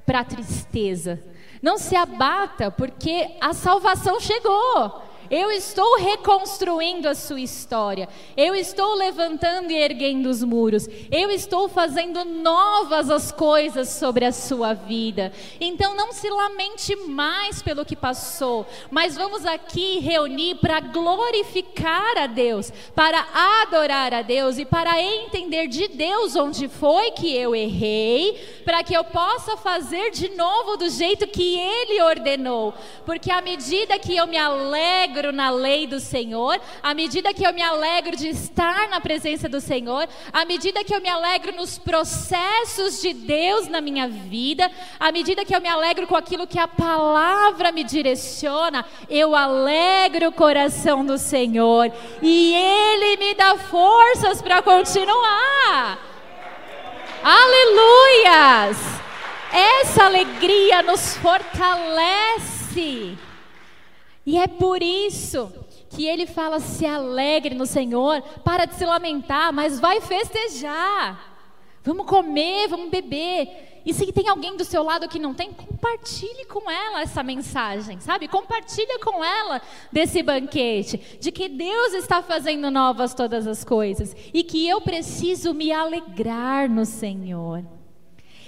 para 0.06 0.20
a 0.20 0.24
tristeza. 0.24 1.22
Não 1.60 1.76
se 1.76 1.94
abata, 1.94 2.70
porque 2.70 3.36
a 3.40 3.52
salvação 3.52 4.18
chegou. 4.18 5.02
Eu 5.32 5.50
estou 5.50 5.96
reconstruindo 5.96 7.08
a 7.08 7.14
sua 7.14 7.40
história. 7.40 8.06
Eu 8.36 8.54
estou 8.54 8.94
levantando 8.94 9.72
e 9.72 9.82
erguendo 9.82 10.26
os 10.26 10.44
muros. 10.44 10.86
Eu 11.10 11.30
estou 11.30 11.70
fazendo 11.70 12.22
novas 12.22 13.08
as 13.08 13.32
coisas 13.32 13.88
sobre 13.88 14.26
a 14.26 14.30
sua 14.30 14.74
vida. 14.74 15.32
Então 15.58 15.96
não 15.96 16.12
se 16.12 16.28
lamente 16.28 16.94
mais 16.96 17.62
pelo 17.62 17.82
que 17.82 17.96
passou, 17.96 18.66
mas 18.90 19.16
vamos 19.16 19.46
aqui 19.46 20.00
reunir 20.00 20.56
para 20.56 20.80
glorificar 20.80 22.18
a 22.18 22.26
Deus, 22.26 22.70
para 22.94 23.26
adorar 23.62 24.12
a 24.12 24.20
Deus 24.20 24.58
e 24.58 24.66
para 24.66 25.00
entender 25.00 25.66
de 25.66 25.88
Deus 25.88 26.36
onde 26.36 26.68
foi 26.68 27.10
que 27.12 27.34
eu 27.34 27.56
errei, 27.56 28.38
para 28.66 28.84
que 28.84 28.92
eu 28.92 29.02
possa 29.02 29.56
fazer 29.56 30.10
de 30.10 30.28
novo 30.36 30.76
do 30.76 30.90
jeito 30.90 31.26
que 31.26 31.58
ele 31.58 32.02
ordenou. 32.02 32.74
Porque 33.06 33.30
à 33.30 33.40
medida 33.40 33.98
que 33.98 34.14
eu 34.14 34.26
me 34.26 34.36
alegro 34.36 35.21
alegro 35.22 35.32
na 35.32 35.50
lei 35.50 35.86
do 35.86 36.00
Senhor, 36.00 36.60
à 36.82 36.92
medida 36.94 37.32
que 37.32 37.46
eu 37.46 37.52
me 37.52 37.62
alegro 37.62 38.16
de 38.16 38.28
estar 38.28 38.88
na 38.88 39.00
presença 39.00 39.48
do 39.48 39.60
Senhor, 39.60 40.08
à 40.32 40.44
medida 40.44 40.82
que 40.82 40.92
eu 40.94 41.00
me 41.00 41.08
alegro 41.08 41.54
nos 41.54 41.78
processos 41.78 43.00
de 43.00 43.12
Deus 43.14 43.68
na 43.68 43.80
minha 43.80 44.08
vida, 44.08 44.68
à 44.98 45.12
medida 45.12 45.44
que 45.44 45.54
eu 45.54 45.60
me 45.60 45.68
alegro 45.68 46.08
com 46.08 46.16
aquilo 46.16 46.46
que 46.46 46.58
a 46.58 46.66
palavra 46.66 47.70
me 47.70 47.84
direciona, 47.84 48.84
eu 49.08 49.36
alegro 49.36 50.28
o 50.28 50.32
coração 50.32 51.06
do 51.06 51.16
Senhor 51.16 51.92
e 52.20 52.54
Ele 52.54 53.16
me 53.18 53.34
dá 53.34 53.56
forças 53.56 54.42
para 54.42 54.60
continuar. 54.60 55.98
Aleluias! 57.22 58.76
Essa 59.52 60.06
alegria 60.06 60.82
nos 60.82 61.16
fortalece. 61.18 63.16
E 64.24 64.38
é 64.38 64.46
por 64.46 64.82
isso 64.82 65.52
que 65.90 66.06
ele 66.06 66.26
fala: 66.26 66.60
se 66.60 66.86
alegre 66.86 67.54
no 67.54 67.66
Senhor, 67.66 68.22
para 68.44 68.64
de 68.64 68.74
se 68.74 68.84
lamentar, 68.84 69.52
mas 69.52 69.80
vai 69.80 70.00
festejar. 70.00 71.32
Vamos 71.84 72.06
comer, 72.06 72.68
vamos 72.68 72.90
beber. 72.90 73.72
E 73.84 73.92
se 73.92 74.12
tem 74.12 74.28
alguém 74.28 74.56
do 74.56 74.64
seu 74.64 74.84
lado 74.84 75.08
que 75.08 75.18
não 75.18 75.34
tem, 75.34 75.52
compartilhe 75.52 76.44
com 76.44 76.70
ela 76.70 77.02
essa 77.02 77.22
mensagem, 77.22 77.98
sabe? 77.98 78.28
Compartilha 78.28 79.00
com 79.00 79.24
ela 79.24 79.60
desse 79.90 80.22
banquete, 80.22 81.18
de 81.20 81.32
que 81.32 81.48
Deus 81.48 81.92
está 81.94 82.22
fazendo 82.22 82.70
novas 82.70 83.12
todas 83.12 83.44
as 83.44 83.64
coisas 83.64 84.14
e 84.32 84.44
que 84.44 84.68
eu 84.68 84.80
preciso 84.80 85.52
me 85.52 85.72
alegrar 85.72 86.70
no 86.70 86.86
Senhor. 86.86 87.64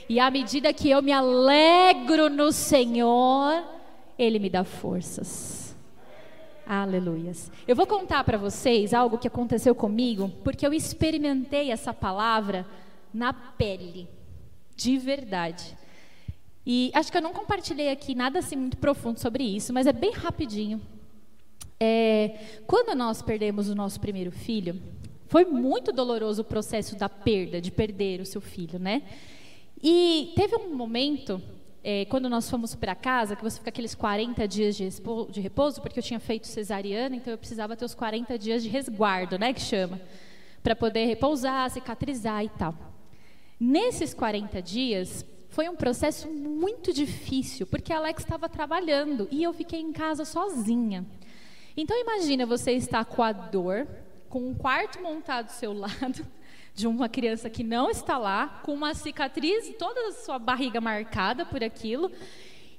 E 0.09 0.21
à 0.21 0.31
medida 0.31 0.73
que 0.73 0.91
eu 0.91 1.03
me 1.03 1.11
alegro 1.11 2.31
no 2.31 2.53
Senhor, 2.53 3.65
Ele 4.17 4.39
me 4.39 4.49
dá 4.49 4.63
forças. 4.63 5.64
Aleluias. 6.67 7.53
Eu 7.69 7.77
vou 7.77 7.87
contar 7.87 8.25
para 8.25 8.39
vocês 8.39 8.95
algo 8.95 9.19
que 9.19 9.29
aconteceu 9.29 9.75
comigo, 9.75 10.31
porque 10.43 10.67
eu 10.67 10.73
experimentei 10.73 11.71
essa 11.71 11.93
palavra 11.93 12.67
na 13.13 13.33
pele, 13.33 14.09
de 14.75 14.97
verdade. 14.97 15.77
E 16.67 16.91
acho 16.95 17.13
que 17.13 17.19
eu 17.19 17.23
não 17.23 17.35
compartilhei 17.35 17.91
aqui 17.91 18.15
nada 18.15 18.39
assim 18.39 18.57
muito 18.57 18.79
profundo 18.79 19.21
sobre 19.21 19.45
isso, 19.45 19.73
mas 19.75 19.87
é 19.87 19.93
bem 19.93 20.13
rapidinho. 20.13 20.81
É, 21.79 22.61
quando 22.67 22.97
nós 22.97 23.21
perdemos 23.21 23.69
o 23.69 23.75
nosso 23.75 24.01
primeiro 24.01 24.31
filho, 24.31 24.81
foi 25.27 25.45
muito 25.45 25.93
doloroso 25.93 26.41
o 26.41 26.45
processo 26.45 26.97
da 26.97 27.11
perda, 27.11 27.61
de 27.61 27.71
perder 27.71 28.23
o 28.23 28.27
seu 28.27 28.41
filho, 28.41 28.79
né? 28.79 29.03
E 29.83 30.33
teve 30.35 30.57
um 30.57 30.75
momento 30.75 31.43
é, 31.87 32.07
quando 32.07 32.31
nós 32.31 32.49
fomos 32.49 32.75
para 32.75 32.95
casa, 32.95 33.37
que 33.37 33.43
você 33.43 33.59
fica 33.59 33.69
aqueles 33.69 33.95
40 33.95 34.49
dias 34.49 34.75
de, 34.75 34.89
de, 35.31 35.41
repouso, 35.43 35.83
porque 35.83 35.99
eu 35.99 36.03
tinha 36.03 36.19
feito 36.19 36.47
cesariana, 36.47 37.15
então 37.15 37.31
eu 37.31 37.37
precisava 37.37 37.77
ter 37.77 37.85
os 37.85 37.95
40 37.95 38.39
dias 38.39 38.63
de 38.63 38.71
resguardo, 38.71 39.39
né, 39.39 39.53
que 39.53 39.61
chama, 39.61 40.01
para 40.63 40.75
poder 40.75 41.05
repousar, 41.05 41.71
cicatrizar 41.71 42.43
e 42.43 42.49
tal. 42.49 42.75
Nesses 43.61 44.15
40 44.15 44.63
dias, 44.63 45.27
foi 45.51 45.69
um 45.69 45.77
processo 45.77 46.27
muito 46.31 46.91
difícil, 46.91 47.67
porque 47.67 47.93
a 47.93 47.99
Alex 47.99 48.23
estava 48.23 48.49
trabalhando 48.49 49.29
e 49.31 49.43
eu 49.43 49.53
fiquei 49.53 49.79
em 49.79 49.93
casa 49.93 50.25
sozinha. 50.25 51.05
Então 51.77 52.01
imagina 52.01 52.47
você 52.47 52.73
estar 52.73 53.05
com 53.05 53.23
a 53.23 53.31
dor, 53.31 53.87
com 54.31 54.49
um 54.49 54.55
quarto 54.55 55.03
montado 55.03 55.47
do 55.47 55.53
seu 55.53 55.75
lado, 55.77 56.27
de 56.75 56.87
uma 56.87 57.09
criança 57.09 57.49
que 57.49 57.63
não 57.63 57.91
está 57.91 58.19
lá, 58.19 58.61
com 58.65 58.73
uma 58.75 58.95
cicatriz, 58.95 59.73
toda 59.79 60.09
a 60.09 60.13
sua 60.13 60.39
barriga 60.39 60.81
marcada 60.81 61.47
por 61.47 61.63
aquilo, 61.63 62.11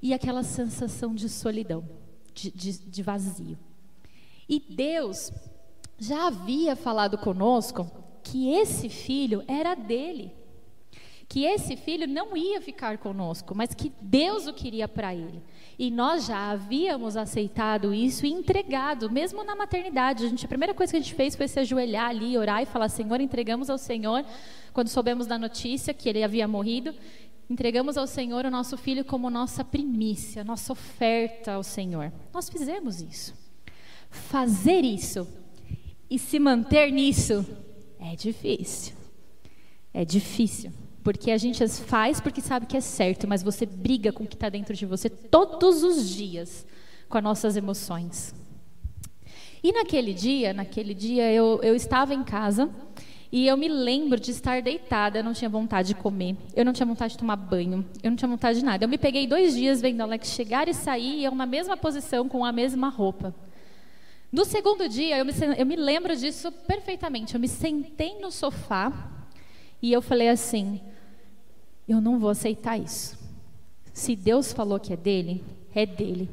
e 0.01 0.13
aquela 0.13 0.43
sensação 0.43 1.15
de 1.15 1.29
solidão, 1.29 1.87
de, 2.33 2.51
de, 2.51 2.77
de 2.77 3.03
vazio. 3.03 3.57
E 4.47 4.59
Deus 4.59 5.31
já 5.97 6.27
havia 6.27 6.75
falado 6.75 7.17
conosco 7.17 7.89
que 8.21 8.49
esse 8.51 8.89
filho 8.89 9.43
era 9.47 9.73
dele 9.75 10.33
que 11.27 11.43
esse 11.43 11.75
filho 11.75 12.07
não 12.07 12.35
ia 12.37 12.61
ficar 12.61 12.97
conosco, 12.97 13.55
mas 13.55 13.73
que 13.73 13.91
Deus 14.01 14.47
o 14.47 14.53
queria 14.53 14.87
para 14.87 15.13
ele. 15.13 15.41
E 15.77 15.91
nós 15.91 16.25
já 16.25 16.51
havíamos 16.51 17.17
aceitado 17.17 17.93
isso 17.93 18.25
e 18.25 18.31
entregado, 18.31 19.11
mesmo 19.11 19.43
na 19.43 19.55
maternidade. 19.55 20.25
A, 20.25 20.29
gente, 20.29 20.45
a 20.45 20.47
primeira 20.47 20.73
coisa 20.73 20.91
que 20.91 20.97
a 20.97 21.01
gente 21.01 21.13
fez 21.13 21.35
foi 21.35 21.47
se 21.47 21.59
ajoelhar 21.59 22.09
ali, 22.09 22.37
orar 22.37 22.61
e 22.61 22.65
falar: 22.65 22.87
Senhor, 22.87 23.19
entregamos 23.19 23.69
ao 23.69 23.77
Senhor, 23.77 24.23
quando 24.73 24.87
soubemos 24.87 25.27
da 25.27 25.37
notícia 25.37 25.93
que 25.93 26.07
ele 26.07 26.23
havia 26.23 26.47
morrido, 26.47 26.93
entregamos 27.49 27.97
ao 27.97 28.07
Senhor 28.07 28.45
o 28.45 28.51
nosso 28.51 28.77
filho 28.77 29.03
como 29.03 29.29
nossa 29.29 29.65
primícia, 29.65 30.43
nossa 30.43 30.71
oferta 30.71 31.53
ao 31.53 31.63
Senhor. 31.63 32.11
Nós 32.33 32.49
fizemos 32.49 33.01
isso. 33.01 33.33
Fazer 34.09 34.81
isso 34.81 35.27
e 36.09 36.17
se 36.17 36.39
manter 36.39 36.89
nisso 36.91 37.45
é 37.99 38.15
difícil. 38.15 38.95
É 39.93 40.05
difícil. 40.05 40.71
Porque 41.05 41.29
a 41.29 41.37
gente 41.37 41.67
faz 41.67 42.19
porque 42.19 42.41
sabe 42.41 42.65
que 42.65 42.75
é 42.75 42.81
certo, 42.81 43.27
mas 43.27 43.43
você 43.43 43.63
briga 43.63 44.11
com 44.11 44.23
o 44.23 44.27
que 44.27 44.33
está 44.33 44.49
dentro 44.49 44.73
de 44.73 44.87
você 44.87 45.07
todos 45.07 45.83
os 45.83 46.09
dias 46.09 46.65
com 47.07 47.19
as 47.19 47.23
nossas 47.23 47.55
emoções. 47.55 48.33
E 49.63 49.71
naquele 49.71 50.15
dia, 50.15 50.51
naquele 50.51 50.95
dia 50.95 51.31
eu, 51.31 51.59
eu 51.61 51.75
estava 51.75 52.15
em 52.15 52.23
casa 52.23 52.71
e 53.31 53.45
eu 53.45 53.55
me 53.55 53.67
lembro 53.67 54.19
de 54.19 54.31
estar 54.31 54.63
deitada, 54.63 55.19
eu 55.19 55.23
não 55.23 55.31
tinha 55.33 55.47
vontade 55.47 55.89
de 55.89 55.93
comer, 55.93 56.35
eu 56.55 56.65
não 56.65 56.73
tinha 56.73 56.87
vontade 56.87 57.13
de 57.13 57.19
tomar 57.19 57.35
banho, 57.35 57.85
eu 58.01 58.09
não 58.09 58.17
tinha 58.17 58.27
vontade 58.27 58.57
de 58.57 58.65
nada. 58.65 58.83
Eu 58.83 58.89
me 58.89 58.97
peguei 58.97 59.27
dois 59.27 59.53
dias 59.53 59.79
vendo 59.79 60.01
Alex 60.01 60.29
chegar 60.29 60.67
e 60.67 60.73
sair 60.73 61.19
e 61.19 61.23
eu 61.23 61.35
na 61.35 61.45
mesma 61.45 61.77
posição, 61.77 62.27
com 62.27 62.43
a 62.43 62.51
mesma 62.51 62.89
roupa. 62.89 63.31
No 64.31 64.43
segundo 64.43 64.89
dia, 64.89 65.19
eu 65.19 65.25
me, 65.25 65.33
eu 65.55 65.65
me 65.67 65.75
lembro 65.75 66.15
disso 66.15 66.51
perfeitamente. 66.51 67.35
Eu 67.35 67.39
me 67.39 67.47
sentei 67.47 68.17
no 68.19 68.31
sofá 68.31 68.91
e 69.83 69.93
eu 69.93 70.01
falei 70.01 70.29
assim: 70.29 70.81
eu 71.87 72.01
não 72.01 72.19
vou 72.19 72.29
aceitar 72.29 72.77
isso. 72.77 73.17
Se 73.93 74.15
Deus 74.15 74.51
falou 74.51 74.79
que 74.79 74.93
é 74.93 74.97
dele, 74.97 75.43
é 75.73 75.85
dele. 75.85 76.29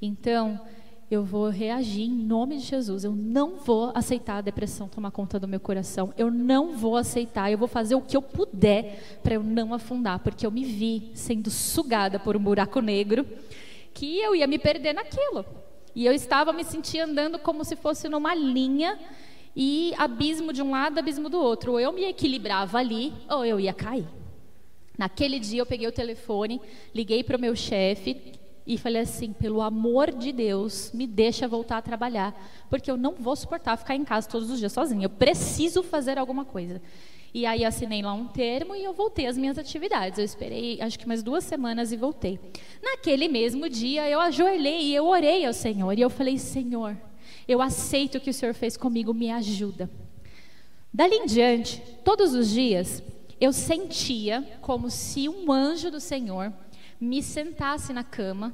Então, 0.00 0.60
eu 1.10 1.22
vou 1.22 1.50
reagir 1.50 2.04
em 2.04 2.14
nome 2.14 2.56
de 2.56 2.64
Jesus. 2.64 3.04
Eu 3.04 3.12
não 3.12 3.56
vou 3.56 3.92
aceitar 3.94 4.38
a 4.38 4.40
depressão 4.40 4.88
tomar 4.88 5.10
conta 5.10 5.38
do 5.38 5.46
meu 5.46 5.60
coração. 5.60 6.12
Eu 6.16 6.30
não 6.30 6.76
vou 6.76 6.96
aceitar. 6.96 7.52
Eu 7.52 7.58
vou 7.58 7.68
fazer 7.68 7.94
o 7.94 8.00
que 8.00 8.16
eu 8.16 8.22
puder 8.22 9.18
para 9.22 9.34
eu 9.34 9.42
não 9.42 9.74
afundar, 9.74 10.20
porque 10.20 10.46
eu 10.46 10.50
me 10.50 10.64
vi 10.64 11.10
sendo 11.14 11.50
sugada 11.50 12.18
por 12.18 12.34
um 12.34 12.40
buraco 12.40 12.80
negro 12.80 13.26
que 13.92 14.18
eu 14.20 14.34
ia 14.34 14.46
me 14.46 14.58
perder 14.58 14.94
naquilo. 14.94 15.44
E 15.94 16.06
eu 16.06 16.14
estava 16.14 16.50
me 16.52 16.64
sentindo 16.64 17.10
andando 17.10 17.38
como 17.38 17.62
se 17.62 17.76
fosse 17.76 18.08
numa 18.08 18.34
linha 18.34 18.98
e 19.54 19.92
abismo 19.98 20.50
de 20.50 20.62
um 20.62 20.70
lado, 20.70 20.98
abismo 20.98 21.28
do 21.28 21.38
outro. 21.38 21.72
Ou 21.72 21.80
eu 21.80 21.92
me 21.92 22.04
equilibrava 22.04 22.78
ali, 22.78 23.12
ou 23.28 23.44
eu 23.44 23.60
ia 23.60 23.74
cair. 23.74 24.06
Naquele 25.02 25.40
dia 25.40 25.60
eu 25.60 25.66
peguei 25.66 25.88
o 25.88 25.90
telefone, 25.90 26.60
liguei 26.94 27.24
para 27.24 27.36
o 27.36 27.40
meu 27.40 27.56
chefe, 27.56 28.34
e 28.64 28.78
falei 28.78 29.02
assim: 29.02 29.32
pelo 29.32 29.60
amor 29.60 30.12
de 30.12 30.30
Deus, 30.30 30.92
me 30.94 31.08
deixa 31.08 31.48
voltar 31.48 31.78
a 31.78 31.82
trabalhar, 31.82 32.32
porque 32.70 32.88
eu 32.88 32.96
não 32.96 33.16
vou 33.16 33.34
suportar 33.34 33.76
ficar 33.76 33.96
em 33.96 34.04
casa 34.04 34.28
todos 34.28 34.48
os 34.48 34.60
dias 34.60 34.72
sozinha. 34.72 35.06
Eu 35.06 35.10
preciso 35.10 35.82
fazer 35.82 36.18
alguma 36.18 36.44
coisa. 36.44 36.80
E 37.34 37.44
aí 37.44 37.64
assinei 37.64 38.00
lá 38.00 38.12
um 38.12 38.28
termo 38.28 38.76
e 38.76 38.84
eu 38.84 38.92
voltei 38.92 39.26
às 39.26 39.36
minhas 39.36 39.58
atividades. 39.58 40.20
Eu 40.20 40.24
esperei 40.24 40.80
acho 40.80 40.96
que 40.96 41.08
mais 41.08 41.20
duas 41.20 41.42
semanas 41.42 41.90
e 41.90 41.96
voltei. 41.96 42.38
Naquele 42.80 43.26
mesmo 43.26 43.68
dia 43.68 44.08
eu 44.08 44.20
ajoelhei 44.20 44.82
e 44.82 44.94
eu 44.94 45.04
orei 45.08 45.44
ao 45.44 45.52
Senhor 45.52 45.98
e 45.98 46.00
eu 46.00 46.10
falei: 46.10 46.38
Senhor, 46.38 46.96
eu 47.48 47.60
aceito 47.60 48.18
o 48.18 48.20
que 48.20 48.30
o 48.30 48.34
Senhor 48.34 48.54
fez 48.54 48.76
comigo, 48.76 49.12
me 49.12 49.32
ajuda. 49.32 49.90
Dali 50.94 51.16
em 51.16 51.26
diante, 51.26 51.82
todos 52.04 52.34
os 52.34 52.50
dias, 52.50 53.02
eu 53.42 53.52
sentia 53.52 54.40
como 54.60 54.88
se 54.88 55.28
um 55.28 55.50
anjo 55.50 55.90
do 55.90 55.98
Senhor 55.98 56.52
me 57.00 57.20
sentasse 57.20 57.92
na 57.92 58.04
cama, 58.04 58.52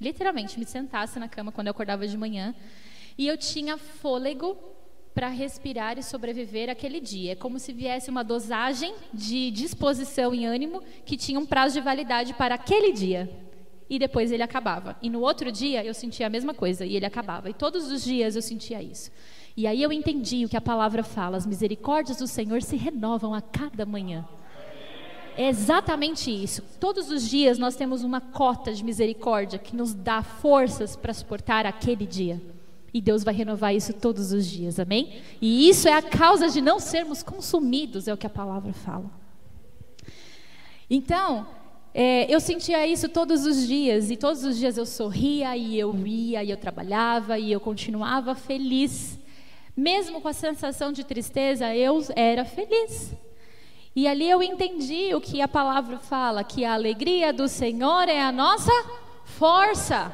literalmente 0.00 0.58
me 0.58 0.64
sentasse 0.64 1.16
na 1.20 1.28
cama 1.28 1.52
quando 1.52 1.68
eu 1.68 1.70
acordava 1.70 2.08
de 2.08 2.18
manhã, 2.18 2.52
e 3.16 3.28
eu 3.28 3.38
tinha 3.38 3.78
fôlego 3.78 4.58
para 5.14 5.28
respirar 5.28 5.96
e 5.96 6.02
sobreviver 6.02 6.68
aquele 6.68 6.98
dia. 6.98 7.32
É 7.32 7.34
como 7.36 7.60
se 7.60 7.72
viesse 7.72 8.10
uma 8.10 8.24
dosagem 8.24 8.92
de 9.14 9.48
disposição 9.52 10.34
e 10.34 10.44
ânimo 10.44 10.82
que 11.04 11.16
tinha 11.16 11.38
um 11.38 11.46
prazo 11.46 11.74
de 11.74 11.80
validade 11.80 12.34
para 12.34 12.56
aquele 12.56 12.92
dia. 12.92 13.30
E 13.88 13.96
depois 13.96 14.32
ele 14.32 14.42
acabava. 14.42 14.96
E 15.00 15.08
no 15.08 15.20
outro 15.20 15.52
dia 15.52 15.84
eu 15.84 15.94
sentia 15.94 16.26
a 16.26 16.30
mesma 16.30 16.52
coisa 16.52 16.84
e 16.84 16.96
ele 16.96 17.06
acabava. 17.06 17.48
E 17.48 17.54
todos 17.54 17.92
os 17.92 18.02
dias 18.02 18.34
eu 18.34 18.42
sentia 18.42 18.82
isso. 18.82 19.12
E 19.56 19.66
aí 19.66 19.82
eu 19.82 19.92
entendi 19.92 20.44
o 20.44 20.48
que 20.48 20.56
a 20.56 20.60
palavra 20.60 21.02
fala: 21.02 21.36
as 21.36 21.46
misericórdias 21.46 22.18
do 22.18 22.26
Senhor 22.26 22.62
se 22.62 22.76
renovam 22.76 23.34
a 23.34 23.40
cada 23.40 23.84
manhã. 23.84 24.26
É 25.36 25.48
exatamente 25.48 26.30
isso. 26.30 26.62
Todos 26.78 27.10
os 27.10 27.28
dias 27.28 27.58
nós 27.58 27.76
temos 27.76 28.02
uma 28.02 28.20
cota 28.20 28.72
de 28.72 28.84
misericórdia 28.84 29.58
que 29.58 29.76
nos 29.76 29.94
dá 29.94 30.22
forças 30.22 30.96
para 30.96 31.14
suportar 31.14 31.64
aquele 31.66 32.04
dia. 32.06 32.40
E 32.92 33.00
Deus 33.00 33.22
vai 33.22 33.32
renovar 33.32 33.74
isso 33.74 33.92
todos 33.92 34.32
os 34.32 34.46
dias, 34.46 34.80
amém? 34.80 35.20
E 35.40 35.68
isso 35.68 35.88
é 35.88 35.92
a 35.92 36.02
causa 36.02 36.48
de 36.48 36.60
não 36.60 36.80
sermos 36.80 37.22
consumidos, 37.22 38.08
é 38.08 38.12
o 38.12 38.16
que 38.16 38.26
a 38.26 38.30
palavra 38.30 38.72
fala. 38.72 39.08
Então, 40.90 41.46
é, 41.94 42.32
eu 42.32 42.40
sentia 42.40 42.84
isso 42.84 43.08
todos 43.08 43.46
os 43.46 43.64
dias, 43.64 44.10
e 44.10 44.16
todos 44.16 44.42
os 44.42 44.58
dias 44.58 44.76
eu 44.76 44.84
sorria, 44.84 45.56
e 45.56 45.78
eu 45.78 45.96
ia, 46.04 46.42
e 46.42 46.50
eu 46.50 46.56
trabalhava, 46.56 47.38
e 47.38 47.52
eu 47.52 47.60
continuava 47.60 48.34
feliz. 48.34 49.19
Mesmo 49.76 50.20
com 50.20 50.28
a 50.28 50.32
sensação 50.32 50.92
de 50.92 51.04
tristeza, 51.04 51.74
eu 51.74 52.02
era 52.16 52.44
feliz. 52.44 53.12
E 53.94 54.06
ali 54.06 54.28
eu 54.28 54.42
entendi 54.42 55.14
o 55.14 55.20
que 55.20 55.40
a 55.40 55.48
palavra 55.48 55.98
fala, 55.98 56.44
que 56.44 56.64
a 56.64 56.74
alegria 56.74 57.32
do 57.32 57.48
Senhor 57.48 58.08
é 58.08 58.20
a 58.20 58.30
nossa 58.30 58.72
força. 59.24 60.12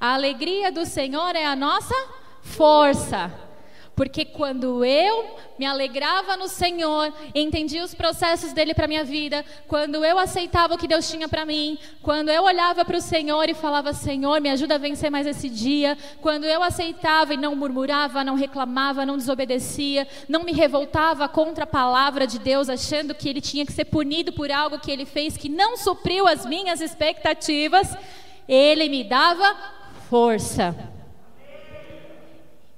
A 0.00 0.14
alegria 0.14 0.70
do 0.70 0.86
Senhor 0.86 1.34
é 1.34 1.44
a 1.44 1.56
nossa 1.56 1.94
força. 2.40 3.47
Porque 3.98 4.24
quando 4.24 4.84
eu 4.84 5.36
me 5.58 5.66
alegrava 5.66 6.36
no 6.36 6.46
Senhor, 6.46 7.12
entendia 7.34 7.82
os 7.82 7.96
processos 7.96 8.52
dele 8.52 8.72
para 8.72 8.86
minha 8.86 9.02
vida, 9.02 9.44
quando 9.66 10.04
eu 10.04 10.20
aceitava 10.20 10.74
o 10.74 10.78
que 10.78 10.86
Deus 10.86 11.10
tinha 11.10 11.28
para 11.28 11.44
mim, 11.44 11.76
quando 12.00 12.28
eu 12.28 12.44
olhava 12.44 12.84
para 12.84 12.96
o 12.96 13.00
Senhor 13.00 13.48
e 13.48 13.54
falava: 13.54 13.92
"Senhor, 13.92 14.40
me 14.40 14.50
ajuda 14.50 14.76
a 14.76 14.78
vencer 14.78 15.10
mais 15.10 15.26
esse 15.26 15.48
dia", 15.48 15.98
quando 16.20 16.44
eu 16.44 16.62
aceitava 16.62 17.34
e 17.34 17.36
não 17.36 17.56
murmurava, 17.56 18.22
não 18.22 18.36
reclamava, 18.36 19.04
não 19.04 19.16
desobedecia, 19.16 20.06
não 20.28 20.44
me 20.44 20.52
revoltava 20.52 21.28
contra 21.28 21.64
a 21.64 21.66
palavra 21.66 22.24
de 22.24 22.38
Deus, 22.38 22.68
achando 22.68 23.16
que 23.16 23.28
ele 23.28 23.40
tinha 23.40 23.66
que 23.66 23.72
ser 23.72 23.86
punido 23.86 24.32
por 24.32 24.52
algo 24.52 24.78
que 24.78 24.92
ele 24.92 25.06
fez 25.06 25.36
que 25.36 25.48
não 25.48 25.76
supriu 25.76 26.28
as 26.28 26.46
minhas 26.46 26.80
expectativas, 26.80 27.96
ele 28.46 28.88
me 28.88 29.02
dava 29.02 29.56
força. 30.08 30.97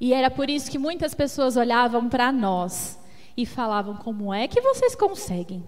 E 0.00 0.14
era 0.14 0.30
por 0.30 0.48
isso 0.48 0.70
que 0.70 0.78
muitas 0.78 1.14
pessoas 1.14 1.56
olhavam 1.56 2.08
para 2.08 2.32
nós 2.32 2.98
e 3.36 3.44
falavam: 3.44 3.96
como 3.96 4.32
é 4.32 4.48
que 4.48 4.60
vocês 4.60 4.94
conseguem? 4.94 5.62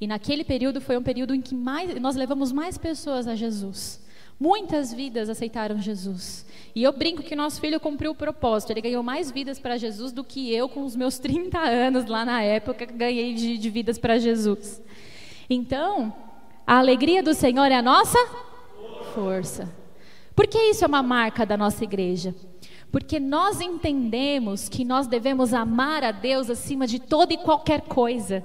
E 0.00 0.06
naquele 0.06 0.42
período 0.42 0.80
foi 0.80 0.96
um 0.96 1.02
período 1.02 1.34
em 1.34 1.40
que 1.40 1.54
mais, 1.54 2.00
nós 2.00 2.16
levamos 2.16 2.52
mais 2.52 2.76
pessoas 2.76 3.28
a 3.28 3.34
Jesus. 3.34 4.00
Muitas 4.40 4.92
vidas 4.92 5.28
aceitaram 5.28 5.78
Jesus. 5.78 6.46
E 6.74 6.82
eu 6.82 6.92
brinco 6.92 7.22
que 7.22 7.36
nosso 7.36 7.60
filho 7.60 7.78
cumpriu 7.78 8.12
o 8.12 8.14
propósito. 8.14 8.70
Ele 8.70 8.80
ganhou 8.80 9.02
mais 9.02 9.30
vidas 9.30 9.58
para 9.58 9.76
Jesus 9.76 10.12
do 10.12 10.24
que 10.24 10.50
eu, 10.54 10.66
com 10.66 10.82
os 10.82 10.96
meus 10.96 11.18
30 11.20 11.58
anos 11.58 12.06
lá 12.06 12.24
na 12.24 12.42
época, 12.42 12.86
ganhei 12.86 13.34
de, 13.34 13.58
de 13.58 13.70
vidas 13.70 13.98
para 13.98 14.18
Jesus. 14.18 14.82
Então, 15.48 16.12
a 16.66 16.78
alegria 16.78 17.22
do 17.22 17.34
Senhor 17.34 17.66
é 17.66 17.74
a 17.74 17.82
nossa 17.82 18.18
força. 19.14 19.68
Porque 20.34 20.58
isso 20.70 20.84
é 20.84 20.88
uma 20.88 21.02
marca 21.02 21.44
da 21.44 21.58
nossa 21.58 21.84
igreja. 21.84 22.34
Porque 22.90 23.20
nós 23.20 23.60
entendemos 23.60 24.68
que 24.68 24.84
nós 24.84 25.06
devemos 25.06 25.54
amar 25.54 26.02
a 26.02 26.10
Deus 26.10 26.50
acima 26.50 26.86
de 26.86 26.98
toda 26.98 27.32
e 27.32 27.38
qualquer 27.38 27.82
coisa. 27.82 28.44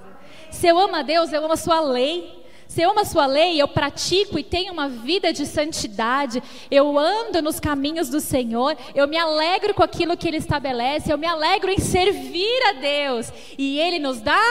Se 0.52 0.68
eu 0.68 0.78
amo 0.78 0.96
a 0.96 1.02
Deus, 1.02 1.34
eu 1.34 1.44
amo 1.44 1.54
a 1.54 1.58
sua 1.58 1.82
lei. 1.82 2.44
Se 2.68 2.82
eu 2.82 2.90
amo 2.90 3.00
a 3.00 3.06
sua 3.06 3.26
lei, 3.26 3.62
eu 3.62 3.68
pratico 3.68 4.40
e 4.40 4.44
tenho 4.44 4.74
uma 4.74 4.90
vida 4.90 5.32
de 5.32 5.46
santidade, 5.46 6.42
eu 6.70 6.98
ando 6.98 7.40
nos 7.42 7.60
caminhos 7.60 8.10
do 8.10 8.20
Senhor, 8.20 8.76
eu 8.96 9.08
me 9.08 9.18
alegro 9.18 9.74
com 9.74 9.84
aquilo 9.84 10.18
que 10.18 10.28
Ele 10.28 10.38
estabelece, 10.38 11.14
eu 11.14 11.18
me 11.18 11.28
alegro 11.28 11.70
em 11.70 11.78
servir 11.78 12.64
a 12.70 12.74
Deus 12.74 13.32
e 13.56 13.80
Ele 13.80 14.00
nos 14.00 14.20
dá 14.20 14.42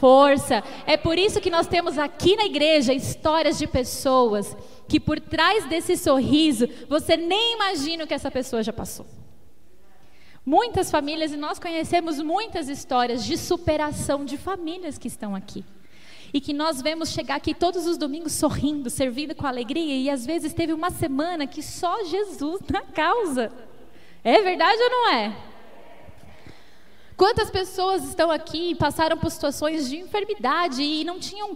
força. 0.00 0.64
É 0.86 0.96
por 0.96 1.18
isso 1.18 1.40
que 1.40 1.50
nós 1.50 1.66
temos 1.66 1.98
aqui 1.98 2.34
na 2.34 2.46
igreja 2.46 2.94
histórias 2.94 3.58
de 3.58 3.66
pessoas 3.66 4.56
que 4.88 4.98
por 4.98 5.20
trás 5.20 5.68
desse 5.68 5.96
sorriso 5.96 6.66
você 6.88 7.16
nem 7.16 7.54
imagina 7.54 8.04
o 8.04 8.06
que 8.06 8.14
essa 8.14 8.30
pessoa 8.30 8.62
já 8.62 8.72
passou. 8.72 9.19
Muitas 10.44 10.90
famílias, 10.90 11.32
e 11.32 11.36
nós 11.36 11.58
conhecemos 11.58 12.18
muitas 12.18 12.68
histórias 12.68 13.24
de 13.24 13.36
superação 13.36 14.24
de 14.24 14.38
famílias 14.38 14.96
que 14.96 15.06
estão 15.06 15.34
aqui. 15.34 15.64
E 16.32 16.40
que 16.40 16.52
nós 16.52 16.80
vemos 16.80 17.10
chegar 17.10 17.36
aqui 17.36 17.52
todos 17.52 17.86
os 17.86 17.98
domingos 17.98 18.32
sorrindo, 18.32 18.88
servindo 18.88 19.34
com 19.34 19.46
alegria, 19.46 19.96
e 19.96 20.08
às 20.08 20.24
vezes 20.24 20.54
teve 20.54 20.72
uma 20.72 20.90
semana 20.90 21.46
que 21.46 21.62
só 21.62 22.04
Jesus 22.04 22.60
na 22.70 22.82
causa. 22.82 23.52
É 24.24 24.40
verdade 24.40 24.80
ou 24.82 24.90
não 24.90 25.10
é? 25.12 25.36
Quantas 27.16 27.50
pessoas 27.50 28.02
estão 28.04 28.30
aqui 28.30 28.70
e 28.70 28.74
passaram 28.74 29.18
por 29.18 29.30
situações 29.30 29.90
de 29.90 29.98
enfermidade 29.98 30.82
e 30.82 31.04
não 31.04 31.18
tinham 31.18 31.54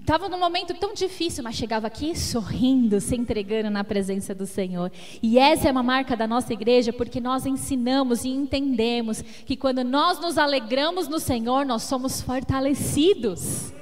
Estava 0.00 0.28
num 0.28 0.40
momento 0.40 0.74
tão 0.74 0.92
difícil, 0.92 1.44
mas 1.44 1.54
chegava 1.54 1.86
aqui 1.86 2.18
sorrindo, 2.18 3.00
se 3.00 3.14
entregando 3.14 3.70
na 3.70 3.84
presença 3.84 4.34
do 4.34 4.46
Senhor. 4.46 4.90
E 5.22 5.38
essa 5.38 5.68
é 5.68 5.70
uma 5.70 5.82
marca 5.82 6.16
da 6.16 6.26
nossa 6.26 6.52
igreja, 6.52 6.92
porque 6.92 7.20
nós 7.20 7.46
ensinamos 7.46 8.24
e 8.24 8.30
entendemos 8.30 9.22
que 9.22 9.56
quando 9.56 9.84
nós 9.84 10.18
nos 10.18 10.36
alegramos 10.36 11.06
no 11.06 11.20
Senhor, 11.20 11.64
nós 11.64 11.84
somos 11.84 12.20
fortalecidos. 12.20 13.72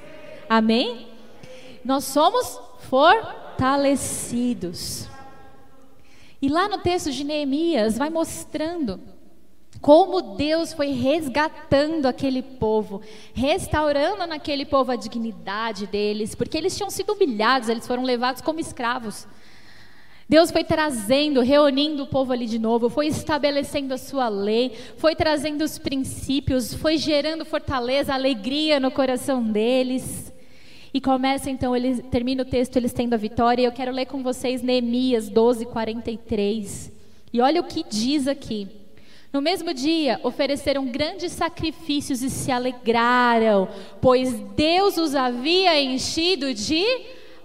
Amém? 0.47 1.07
Nós 1.83 2.03
somos 2.03 2.59
fortalecidos. 2.89 5.07
E 6.41 6.47
lá 6.47 6.67
no 6.67 6.77
texto 6.77 7.11
de 7.11 7.23
Neemias 7.23 7.97
vai 7.97 8.09
mostrando 8.09 8.99
Como 9.81 10.35
Deus 10.35 10.73
foi 10.73 10.91
resgatando 10.91 12.05
aquele 12.05 12.41
povo, 12.41 13.01
restaurando 13.33 14.27
naquele 14.27 14.65
povo 14.65 14.91
a 14.91 14.97
dignidade 14.97 15.87
deles, 15.87 16.35
porque 16.35 16.57
eles 16.57 16.75
tinham 16.75 16.89
sido 16.89 17.13
humilhados, 17.13 17.69
eles 17.69 17.87
foram 17.87 18.03
levados 18.03 18.41
como 18.41 18.59
escravos. 18.59 19.25
Deus 20.27 20.51
foi 20.51 20.63
trazendo, 20.63 21.41
reunindo 21.41 22.03
o 22.03 22.07
povo 22.07 22.33
ali 22.33 22.45
de 22.45 22.59
novo, 22.59 22.89
foi 22.89 23.07
estabelecendo 23.07 23.93
a 23.93 23.97
sua 23.97 24.27
lei, 24.27 24.73
foi 24.97 25.15
trazendo 25.15 25.63
os 25.63 25.79
princípios, 25.79 26.73
foi 26.73 26.97
gerando 26.97 27.45
fortaleza, 27.45 28.13
alegria 28.13 28.79
no 28.79 28.91
coração 28.91 29.41
deles. 29.41 30.31
E 30.93 30.99
começa 30.99 31.49
então, 31.49 31.75
ele 31.75 32.01
termina 32.03 32.43
o 32.43 32.45
texto, 32.45 32.75
eles 32.75 32.93
tendo 32.93 33.13
a 33.13 33.17
vitória, 33.17 33.63
e 33.63 33.65
eu 33.65 33.71
quero 33.71 33.91
ler 33.91 34.05
com 34.05 34.21
vocês 34.21 34.61
Neemias 34.61 35.29
12, 35.29 35.65
43. 35.65 36.91
E 37.31 37.41
olha 37.41 37.61
o 37.61 37.63
que 37.63 37.83
diz 37.89 38.27
aqui. 38.27 38.78
No 39.31 39.41
mesmo 39.41 39.73
dia, 39.75 40.19
ofereceram 40.23 40.87
grandes 40.87 41.31
sacrifícios 41.33 42.23
e 42.23 42.31
se 42.31 42.51
alegraram, 42.51 43.67
pois 44.01 44.33
Deus 44.55 44.97
os 44.97 45.13
havia 45.13 45.79
enchido 45.79 46.51
de 46.51 46.83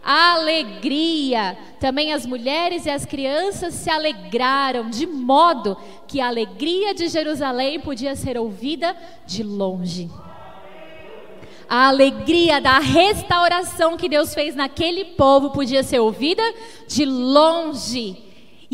alegria. 0.03 1.59
Também 1.79 2.15
as 2.15 2.25
mulheres 2.25 2.87
e 2.87 2.91
as 2.91 3.05
crianças 3.05 3.75
se 3.75 3.91
alegraram, 3.91 4.89
de 4.89 5.07
modo 5.07 5.77
que 6.09 6.23
a 6.23 6.29
alegria 6.29 6.95
de 6.95 7.07
Jerusalém 7.07 7.79
podia 7.79 8.17
ser 8.17 8.39
ouvida 8.39 8.97
de 9.27 9.43
longe. 9.43 10.11
A 11.69 11.89
alegria 11.89 12.63
da 12.63 12.79
restauração 12.79 13.97
que 13.97 14.09
Deus 14.09 14.33
fez 14.33 14.55
naquele 14.55 15.05
povo 15.05 15.51
podia 15.51 15.83
ser 15.83 15.99
ouvida 15.99 16.43
de 16.89 17.05
longe. 17.05 18.24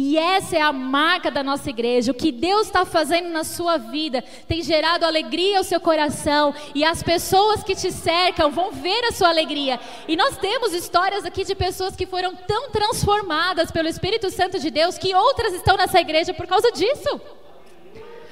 E 0.02 0.16
essa 0.16 0.56
é 0.56 0.62
a 0.62 0.72
marca 0.72 1.30
da 1.30 1.42
nossa 1.42 1.68
igreja. 1.68 2.10
O 2.10 2.14
que 2.14 2.32
Deus 2.32 2.68
está 2.68 2.86
fazendo 2.86 3.28
na 3.28 3.44
sua 3.44 3.76
vida 3.76 4.24
tem 4.48 4.62
gerado 4.62 5.04
alegria 5.04 5.58
ao 5.58 5.62
seu 5.62 5.78
coração. 5.78 6.54
E 6.74 6.82
as 6.82 7.02
pessoas 7.02 7.62
que 7.62 7.76
te 7.76 7.92
cercam 7.92 8.50
vão 8.50 8.72
ver 8.72 9.04
a 9.04 9.12
sua 9.12 9.28
alegria. 9.28 9.78
E 10.08 10.16
nós 10.16 10.38
temos 10.38 10.72
histórias 10.72 11.26
aqui 11.26 11.44
de 11.44 11.54
pessoas 11.54 11.94
que 11.94 12.06
foram 12.06 12.34
tão 12.34 12.70
transformadas 12.70 13.70
pelo 13.70 13.88
Espírito 13.88 14.30
Santo 14.30 14.58
de 14.58 14.70
Deus 14.70 14.96
que 14.96 15.14
outras 15.14 15.52
estão 15.52 15.76
nessa 15.76 16.00
igreja 16.00 16.32
por 16.32 16.46
causa 16.46 16.72
disso. 16.72 17.20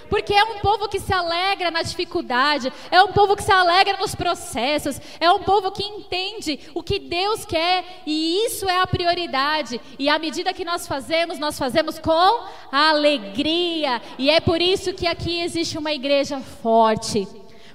Porque 0.09 0.33
é 0.33 0.44
um 0.44 0.59
povo 0.59 0.88
que 0.88 1.01
se 1.01 1.12
alegra 1.12 1.71
na 1.71 1.83
dificuldade, 1.83 2.73
é 2.90 3.03
um 3.03 3.12
povo 3.12 3.37
que 3.37 3.42
se 3.42 3.53
alegra 3.53 3.97
nos 3.99 4.14
processos, 4.14 5.01
é 5.21 5.31
um 5.31 5.40
povo 5.40 5.71
que 5.71 5.83
entende 5.83 6.59
o 6.75 6.83
que 6.83 6.99
Deus 6.99 7.44
quer 7.44 7.85
e 8.07 8.44
isso 8.47 8.68
é 8.68 8.81
a 8.81 8.87
prioridade. 8.87 9.81
E 9.99 10.09
à 10.09 10.18
medida 10.18 10.53
que 10.53 10.64
nós 10.64 10.87
fazemos, 10.87 11.38
nós 11.38 11.59
fazemos 11.59 11.99
com 11.99 12.40
alegria. 12.73 14.01
E 14.18 14.31
é 14.31 14.40
por 14.40 14.61
isso 14.61 14.92
que 14.92 15.07
aqui 15.07 15.40
existe 15.40 15.79
uma 15.79 15.92
igreja 15.92 16.40
forte. 16.40 17.27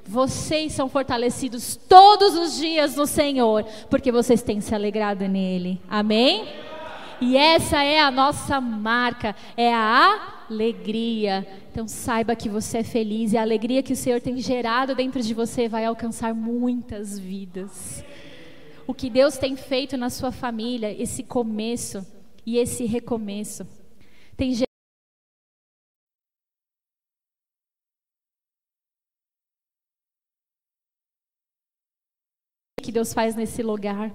Vocês 0.05 0.73
são 0.73 0.89
fortalecidos 0.89 1.79
todos 1.87 2.35
os 2.35 2.57
dias 2.57 2.95
no 2.95 3.07
Senhor, 3.07 3.63
porque 3.89 4.11
vocês 4.11 4.41
têm 4.41 4.59
se 4.59 4.75
alegrado 4.75 5.27
nele. 5.27 5.81
Amém? 5.89 6.45
E 7.21 7.37
essa 7.37 7.81
é 7.81 8.01
a 8.01 8.11
nossa 8.11 8.59
marca, 8.59 9.33
é 9.55 9.73
a 9.73 10.32
alegria. 10.53 11.45
Então 11.71 11.87
saiba 11.87 12.35
que 12.35 12.47
você 12.47 12.77
é 12.79 12.83
feliz 12.83 13.33
e 13.33 13.37
a 13.37 13.41
alegria 13.41 13.83
que 13.83 13.93
o 13.93 13.95
Senhor 13.95 14.21
tem 14.21 14.37
gerado 14.37 14.95
dentro 14.95 15.21
de 15.21 15.33
você 15.33 15.67
vai 15.67 15.83
alcançar 15.83 16.33
muitas 16.33 17.19
vidas. 17.19 18.03
O 18.85 18.93
que 18.93 19.09
Deus 19.09 19.37
tem 19.37 19.55
feito 19.55 19.97
na 19.97 20.09
sua 20.09 20.31
família, 20.31 20.91
esse 20.91 21.23
começo 21.23 22.05
e 22.45 22.57
esse 22.57 22.85
recomeço, 22.85 23.65
tem 24.37 24.51
gerado 24.53 24.67
que 32.81 32.91
Deus 32.91 33.13
faz 33.13 33.33
nesse 33.33 33.63
lugar, 33.63 34.13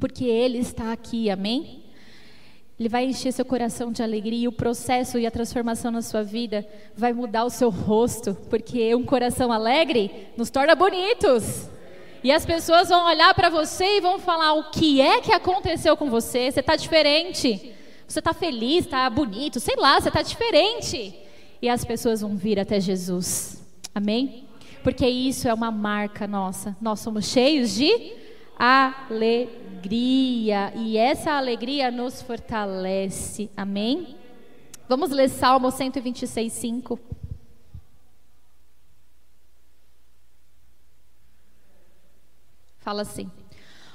porque 0.00 0.24
Ele 0.24 0.56
está 0.56 0.90
aqui, 0.90 1.28
amém? 1.28 1.83
Ele 2.78 2.88
vai 2.88 3.04
encher 3.04 3.32
seu 3.32 3.44
coração 3.44 3.92
de 3.92 4.02
alegria 4.02 4.44
e 4.44 4.48
o 4.48 4.52
processo 4.52 5.16
e 5.16 5.26
a 5.26 5.30
transformação 5.30 5.92
na 5.92 6.02
sua 6.02 6.24
vida 6.24 6.66
vai 6.96 7.12
mudar 7.12 7.44
o 7.44 7.50
seu 7.50 7.70
rosto, 7.70 8.36
porque 8.50 8.94
um 8.96 9.04
coração 9.04 9.52
alegre 9.52 10.28
nos 10.36 10.50
torna 10.50 10.74
bonitos. 10.74 11.68
E 12.22 12.32
as 12.32 12.44
pessoas 12.44 12.88
vão 12.88 13.06
olhar 13.06 13.32
para 13.34 13.48
você 13.48 13.98
e 13.98 14.00
vão 14.00 14.18
falar: 14.18 14.54
o 14.54 14.70
que 14.70 15.00
é 15.00 15.20
que 15.20 15.32
aconteceu 15.32 15.96
com 15.96 16.10
você? 16.10 16.50
Você 16.50 16.60
está 16.60 16.74
diferente. 16.74 17.72
Você 18.08 18.18
está 18.18 18.34
feliz, 18.34 18.84
está 18.84 19.08
bonito, 19.08 19.58
sei 19.60 19.76
lá, 19.76 20.00
você 20.00 20.08
está 20.08 20.22
diferente. 20.22 21.14
E 21.62 21.68
as 21.68 21.84
pessoas 21.84 22.20
vão 22.20 22.36
vir 22.36 22.60
até 22.60 22.78
Jesus. 22.78 23.62
Amém? 23.94 24.44
Porque 24.82 25.06
isso 25.06 25.48
é 25.48 25.54
uma 25.54 25.70
marca 25.70 26.26
nossa. 26.26 26.76
Nós 26.80 27.00
somos 27.00 27.26
cheios 27.26 27.74
de 27.74 28.12
alegria 28.58 29.63
alegria, 29.84 30.72
e 30.74 30.96
essa 30.96 31.32
alegria 31.32 31.90
nos 31.90 32.22
fortalece. 32.22 33.50
Amém? 33.54 34.16
Vamos 34.88 35.10
ler 35.10 35.28
Salmo 35.28 35.70
126, 35.70 36.50
5. 36.52 36.98
Fala 42.78 43.02
assim: 43.02 43.30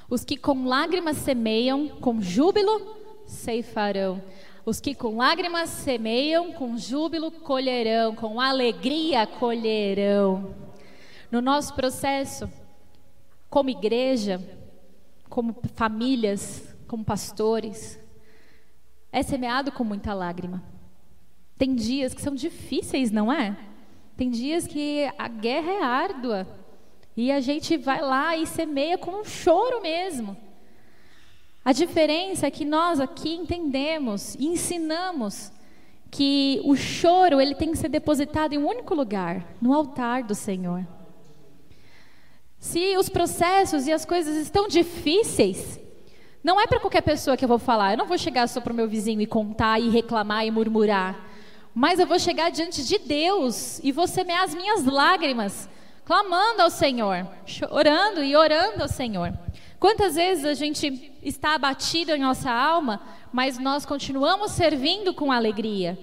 Os 0.08 0.24
que 0.24 0.36
com 0.36 0.64
lágrimas 0.64 1.16
semeiam, 1.16 1.88
com 1.88 2.20
júbilo 2.20 2.96
ceifarão. 3.26 4.22
Os 4.64 4.78
que 4.80 4.94
com 4.94 5.16
lágrimas 5.16 5.70
semeiam, 5.70 6.52
com 6.52 6.76
júbilo 6.76 7.32
colherão, 7.32 8.14
com 8.14 8.40
alegria 8.40 9.26
colherão. 9.26 10.54
No 11.32 11.40
nosso 11.40 11.74
processo, 11.74 12.48
como 13.48 13.70
igreja, 13.70 14.40
como 15.30 15.56
famílias, 15.74 16.76
como 16.86 17.04
pastores, 17.04 17.98
é 19.12 19.22
semeado 19.22 19.72
com 19.72 19.84
muita 19.84 20.12
lágrima. 20.12 20.62
Tem 21.56 21.74
dias 21.74 22.12
que 22.12 22.20
são 22.20 22.34
difíceis, 22.34 23.10
não 23.10 23.32
é? 23.32 23.56
Tem 24.16 24.28
dias 24.28 24.66
que 24.66 25.10
a 25.16 25.28
guerra 25.28 25.70
é 25.70 25.82
árdua 25.82 26.46
e 27.16 27.30
a 27.30 27.40
gente 27.40 27.76
vai 27.76 28.02
lá 28.02 28.36
e 28.36 28.46
semeia 28.46 28.98
com 28.98 29.20
um 29.20 29.24
choro 29.24 29.80
mesmo. 29.80 30.36
A 31.64 31.72
diferença 31.72 32.46
é 32.46 32.50
que 32.50 32.64
nós 32.64 32.98
aqui 32.98 33.34
entendemos 33.34 34.34
e 34.34 34.46
ensinamos 34.46 35.52
que 36.10 36.60
o 36.64 36.74
choro 36.74 37.40
ele 37.40 37.54
tem 37.54 37.70
que 37.70 37.78
ser 37.78 37.88
depositado 37.88 38.52
em 38.52 38.58
um 38.58 38.68
único 38.68 38.94
lugar, 38.94 39.46
no 39.60 39.72
altar 39.72 40.24
do 40.24 40.34
Senhor. 40.34 40.86
Se 42.60 42.94
os 42.98 43.08
processos 43.08 43.86
e 43.86 43.92
as 43.92 44.04
coisas 44.04 44.36
estão 44.36 44.68
difíceis, 44.68 45.80
não 46.44 46.60
é 46.60 46.66
para 46.66 46.78
qualquer 46.78 47.00
pessoa 47.00 47.34
que 47.34 47.42
eu 47.42 47.48
vou 47.48 47.58
falar. 47.58 47.92
Eu 47.92 47.96
não 47.96 48.06
vou 48.06 48.18
chegar 48.18 48.46
só 48.48 48.60
para 48.60 48.72
o 48.72 48.76
meu 48.76 48.86
vizinho 48.86 49.22
e 49.22 49.26
contar 49.26 49.80
e 49.80 49.88
reclamar 49.88 50.46
e 50.46 50.50
murmurar. 50.50 51.26
Mas 51.74 51.98
eu 51.98 52.06
vou 52.06 52.18
chegar 52.18 52.50
diante 52.50 52.84
de 52.84 52.98
Deus 52.98 53.80
e 53.82 53.90
vou 53.90 54.06
semear 54.06 54.42
as 54.42 54.54
minhas 54.54 54.84
lágrimas, 54.84 55.70
clamando 56.04 56.60
ao 56.60 56.68
Senhor, 56.68 57.26
chorando 57.46 58.22
e 58.22 58.36
orando 58.36 58.82
ao 58.82 58.88
Senhor. 58.88 59.32
Quantas 59.78 60.16
vezes 60.16 60.44
a 60.44 60.52
gente 60.52 61.10
está 61.22 61.54
abatido 61.54 62.12
em 62.12 62.20
nossa 62.20 62.50
alma, 62.50 63.00
mas 63.32 63.58
nós 63.58 63.86
continuamos 63.86 64.52
servindo 64.52 65.14
com 65.14 65.32
alegria? 65.32 65.98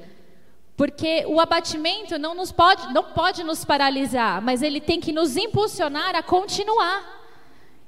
Porque 0.78 1.26
o 1.28 1.40
abatimento 1.40 2.20
não, 2.20 2.36
nos 2.36 2.52
pode, 2.52 2.94
não 2.94 3.04
pode 3.04 3.44
nos 3.44 3.66
paralisar, 3.66 4.40
mas 4.44 4.62
ele 4.62 4.80
tem 4.80 5.02
que 5.02 5.12
nos 5.12 5.36
impulsionar 5.36 6.16
a 6.16 6.22
continuar. 6.22 7.18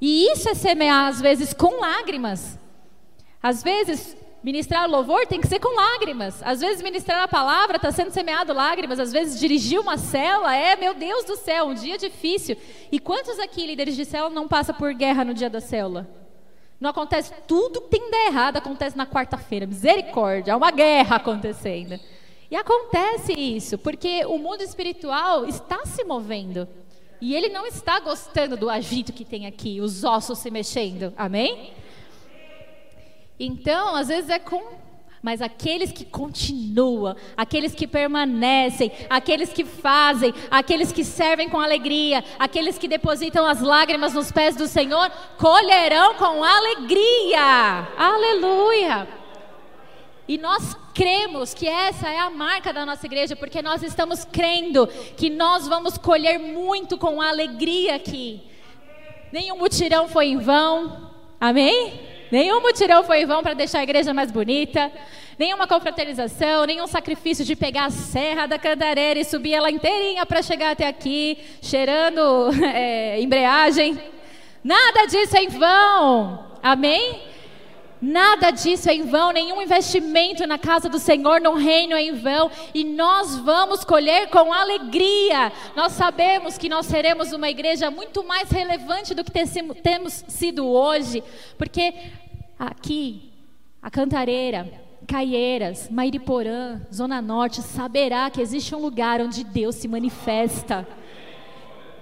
E 0.01 0.31
isso 0.31 0.49
é 0.49 0.55
semear, 0.55 1.05
às 1.05 1.21
vezes, 1.21 1.53
com 1.53 1.79
lágrimas. 1.79 2.57
Às 3.43 3.61
vezes, 3.61 4.17
ministrar 4.43 4.89
louvor 4.89 5.27
tem 5.27 5.39
que 5.39 5.47
ser 5.47 5.59
com 5.59 5.75
lágrimas. 5.75 6.41
Às 6.41 6.61
vezes, 6.61 6.81
ministrar 6.81 7.21
a 7.21 7.27
palavra 7.27 7.75
está 7.75 7.91
sendo 7.91 8.09
semeado 8.09 8.53
lágrimas. 8.53 8.99
Às 8.99 9.11
vezes, 9.11 9.39
dirigir 9.39 9.79
uma 9.79 9.95
cela 9.95 10.55
é, 10.55 10.75
meu 10.75 10.95
Deus 10.95 11.25
do 11.25 11.35
céu, 11.35 11.67
um 11.67 11.75
dia 11.75 11.95
difícil. 11.95 12.57
E 12.91 12.99
quantos 12.99 13.37
aqui, 13.37 13.67
líderes 13.67 13.95
de 13.95 14.03
célula, 14.03 14.33
não 14.33 14.47
passam 14.47 14.73
por 14.73 14.95
guerra 14.95 15.23
no 15.23 15.35
dia 15.35 15.49
da 15.49 15.61
célula? 15.61 16.09
Não 16.79 16.89
acontece 16.89 17.31
tudo 17.47 17.81
que 17.81 17.89
tem 17.89 18.09
de 18.09 18.17
errado, 18.25 18.57
acontece 18.57 18.97
na 18.97 19.05
quarta-feira. 19.05 19.67
Misericórdia, 19.67 20.55
há 20.55 20.57
uma 20.57 20.71
guerra 20.71 21.17
acontecendo. 21.17 21.99
E 22.51 22.55
acontece 22.55 23.33
isso, 23.33 23.77
porque 23.77 24.25
o 24.25 24.37
mundo 24.39 24.61
espiritual 24.63 25.45
está 25.45 25.85
se 25.85 26.03
movendo. 26.03 26.67
E 27.21 27.35
ele 27.35 27.49
não 27.49 27.67
está 27.67 27.99
gostando 27.99 28.57
do 28.57 28.69
agito 28.69 29.13
que 29.13 29.25
tem 29.25 29.45
aqui, 29.45 29.81
os 29.81 30.03
ossos 30.03 30.39
se 30.39 30.49
mexendo. 30.49 31.13
Amém? 31.17 31.73
Então, 33.39 33.95
às 33.95 34.07
vezes 34.07 34.29
é 34.29 34.39
com. 34.39 34.79
Mas 35.21 35.41
aqueles 35.41 35.91
que 35.91 36.05
continuam, 36.05 37.13
aqueles 37.35 37.75
que 37.75 37.85
permanecem, 37.85 38.89
aqueles 39.09 39.51
que 39.51 39.65
fazem, 39.65 40.33
aqueles 40.49 40.93
que 40.93 41.03
servem 41.03 41.49
com 41.49 41.59
alegria, 41.59 42.23
aqueles 42.39 42.77
que 42.77 42.87
depositam 42.87 43.45
as 43.45 43.59
lágrimas 43.59 44.13
nos 44.13 44.31
pés 44.31 44.55
do 44.55 44.65
Senhor, 44.65 45.11
colherão 45.37 46.15
com 46.15 46.41
alegria. 46.41 47.89
Aleluia! 47.97 49.18
E 50.29 50.37
nós 50.37 50.77
cremos 50.93 51.55
que 51.55 51.67
essa 51.67 52.07
é 52.07 52.19
a 52.19 52.29
marca 52.29 52.71
da 52.71 52.85
nossa 52.85 53.03
igreja, 53.03 53.35
porque 53.35 53.63
nós 53.63 53.81
estamos 53.81 54.23
crendo 54.23 54.85
que 55.17 55.27
nós 55.27 55.67
vamos 55.67 55.97
colher 55.97 56.37
muito 56.37 56.99
com 56.99 57.19
alegria 57.19 57.95
aqui. 57.95 58.39
Nenhum 59.31 59.57
mutirão 59.57 60.07
foi 60.07 60.27
em 60.27 60.37
vão. 60.37 61.09
Amém? 61.41 61.99
Nenhum 62.31 62.61
mutirão 62.61 63.03
foi 63.03 63.23
em 63.23 63.25
vão 63.25 63.41
para 63.41 63.55
deixar 63.55 63.79
a 63.79 63.83
igreja 63.83 64.13
mais 64.13 64.29
bonita. 64.29 64.91
Nenhuma 65.35 65.65
confraternização, 65.65 66.63
nenhum 66.67 66.85
sacrifício 66.85 67.43
de 67.43 67.55
pegar 67.55 67.85
a 67.85 67.89
serra 67.89 68.45
da 68.45 68.59
cantareira 68.59 69.19
e 69.19 69.25
subir 69.25 69.55
ela 69.55 69.71
inteirinha 69.71 70.27
para 70.27 70.43
chegar 70.43 70.73
até 70.73 70.85
aqui, 70.85 71.39
cheirando 71.59 72.51
é, 72.71 73.19
embreagem. 73.19 73.99
Nada 74.63 75.07
disso 75.07 75.35
é 75.35 75.41
em 75.41 75.49
vão. 75.49 76.45
Amém? 76.61 77.28
Nada 78.01 78.51
disso 78.51 78.89
é 78.89 78.93
em 78.93 79.03
vão, 79.03 79.31
nenhum 79.33 79.61
investimento 79.61 80.47
na 80.47 80.57
casa 80.57 80.87
do 80.87 80.97
Senhor, 80.97 81.41
no 81.41 81.55
reino 81.55 81.95
é 81.95 82.01
em 82.01 82.13
vão, 82.13 82.49
e 82.73 82.83
nós 82.85 83.37
vamos 83.39 83.83
colher 83.83 84.29
com 84.29 84.53
alegria. 84.53 85.51
Nós 85.75 85.93
sabemos 85.93 86.57
que 86.57 86.69
nós 86.69 86.85
seremos 86.85 87.33
uma 87.33 87.49
igreja 87.49 87.91
muito 87.91 88.23
mais 88.23 88.49
relevante 88.49 89.13
do 89.13 89.23
que 89.23 89.31
temos 89.83 90.23
sido 90.29 90.65
hoje, 90.65 91.21
porque 91.57 91.93
aqui, 92.57 93.33
a 93.81 93.91
Cantareira, 93.91 94.71
Caieiras, 95.05 95.89
Mairiporã, 95.89 96.79
Zona 96.93 97.21
Norte, 97.21 97.61
saberá 97.61 98.29
que 98.29 98.39
existe 98.39 98.73
um 98.75 98.79
lugar 98.79 99.19
onde 99.19 99.43
Deus 99.43 99.75
se 99.75 99.87
manifesta. 99.87 100.87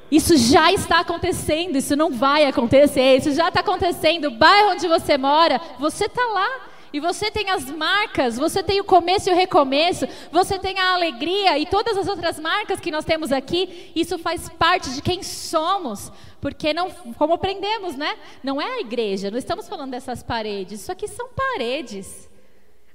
Isso 0.10 0.38
já 0.38 0.72
está 0.72 1.02
acontecendo, 1.02 1.78
isso 1.78 1.96
não 1.96 2.12
vai 2.12 2.46
acontecer, 2.46 3.18
isso 3.18 3.34
já 3.34 3.50
está 3.50 3.60
acontecendo. 3.60 4.26
O 4.26 4.32
bairro 4.32 4.72
onde 4.72 4.88
você 4.88 5.18
mora, 5.18 5.60
você 5.80 6.06
está 6.06 6.26
lá. 6.28 6.68
E 6.94 7.00
você 7.02 7.30
tem 7.30 7.50
as 7.50 7.70
marcas, 7.70 8.38
você 8.38 8.64
tem 8.64 8.80
o 8.80 8.84
começo 8.84 9.30
e 9.30 9.34
o 9.34 9.36
recomeço, 9.36 10.08
você 10.32 10.58
tem 10.58 10.80
a 10.80 10.94
alegria 10.94 11.60
e 11.60 11.66
todas 11.66 11.98
as 11.98 12.08
outras 12.08 12.40
marcas 12.40 12.80
que 12.80 12.90
nós 12.90 13.04
temos 13.04 13.32
aqui, 13.32 13.92
isso 13.94 14.18
faz 14.18 14.48
parte 14.50 14.92
de 14.92 15.02
quem 15.02 15.22
somos. 15.22 16.12
Porque 16.40 16.74
não, 16.74 16.90
como 17.18 17.34
aprendemos, 17.34 17.96
né? 17.96 18.18
Não 18.42 18.62
é 18.62 18.66
a 18.66 18.80
igreja, 18.80 19.30
não 19.30 19.38
estamos 19.38 19.68
falando 19.68 19.92
dessas 19.92 20.24
paredes, 20.24 20.82
isso 20.82 20.92
aqui 20.92 21.08
são 21.10 21.28
paredes. 21.36 22.30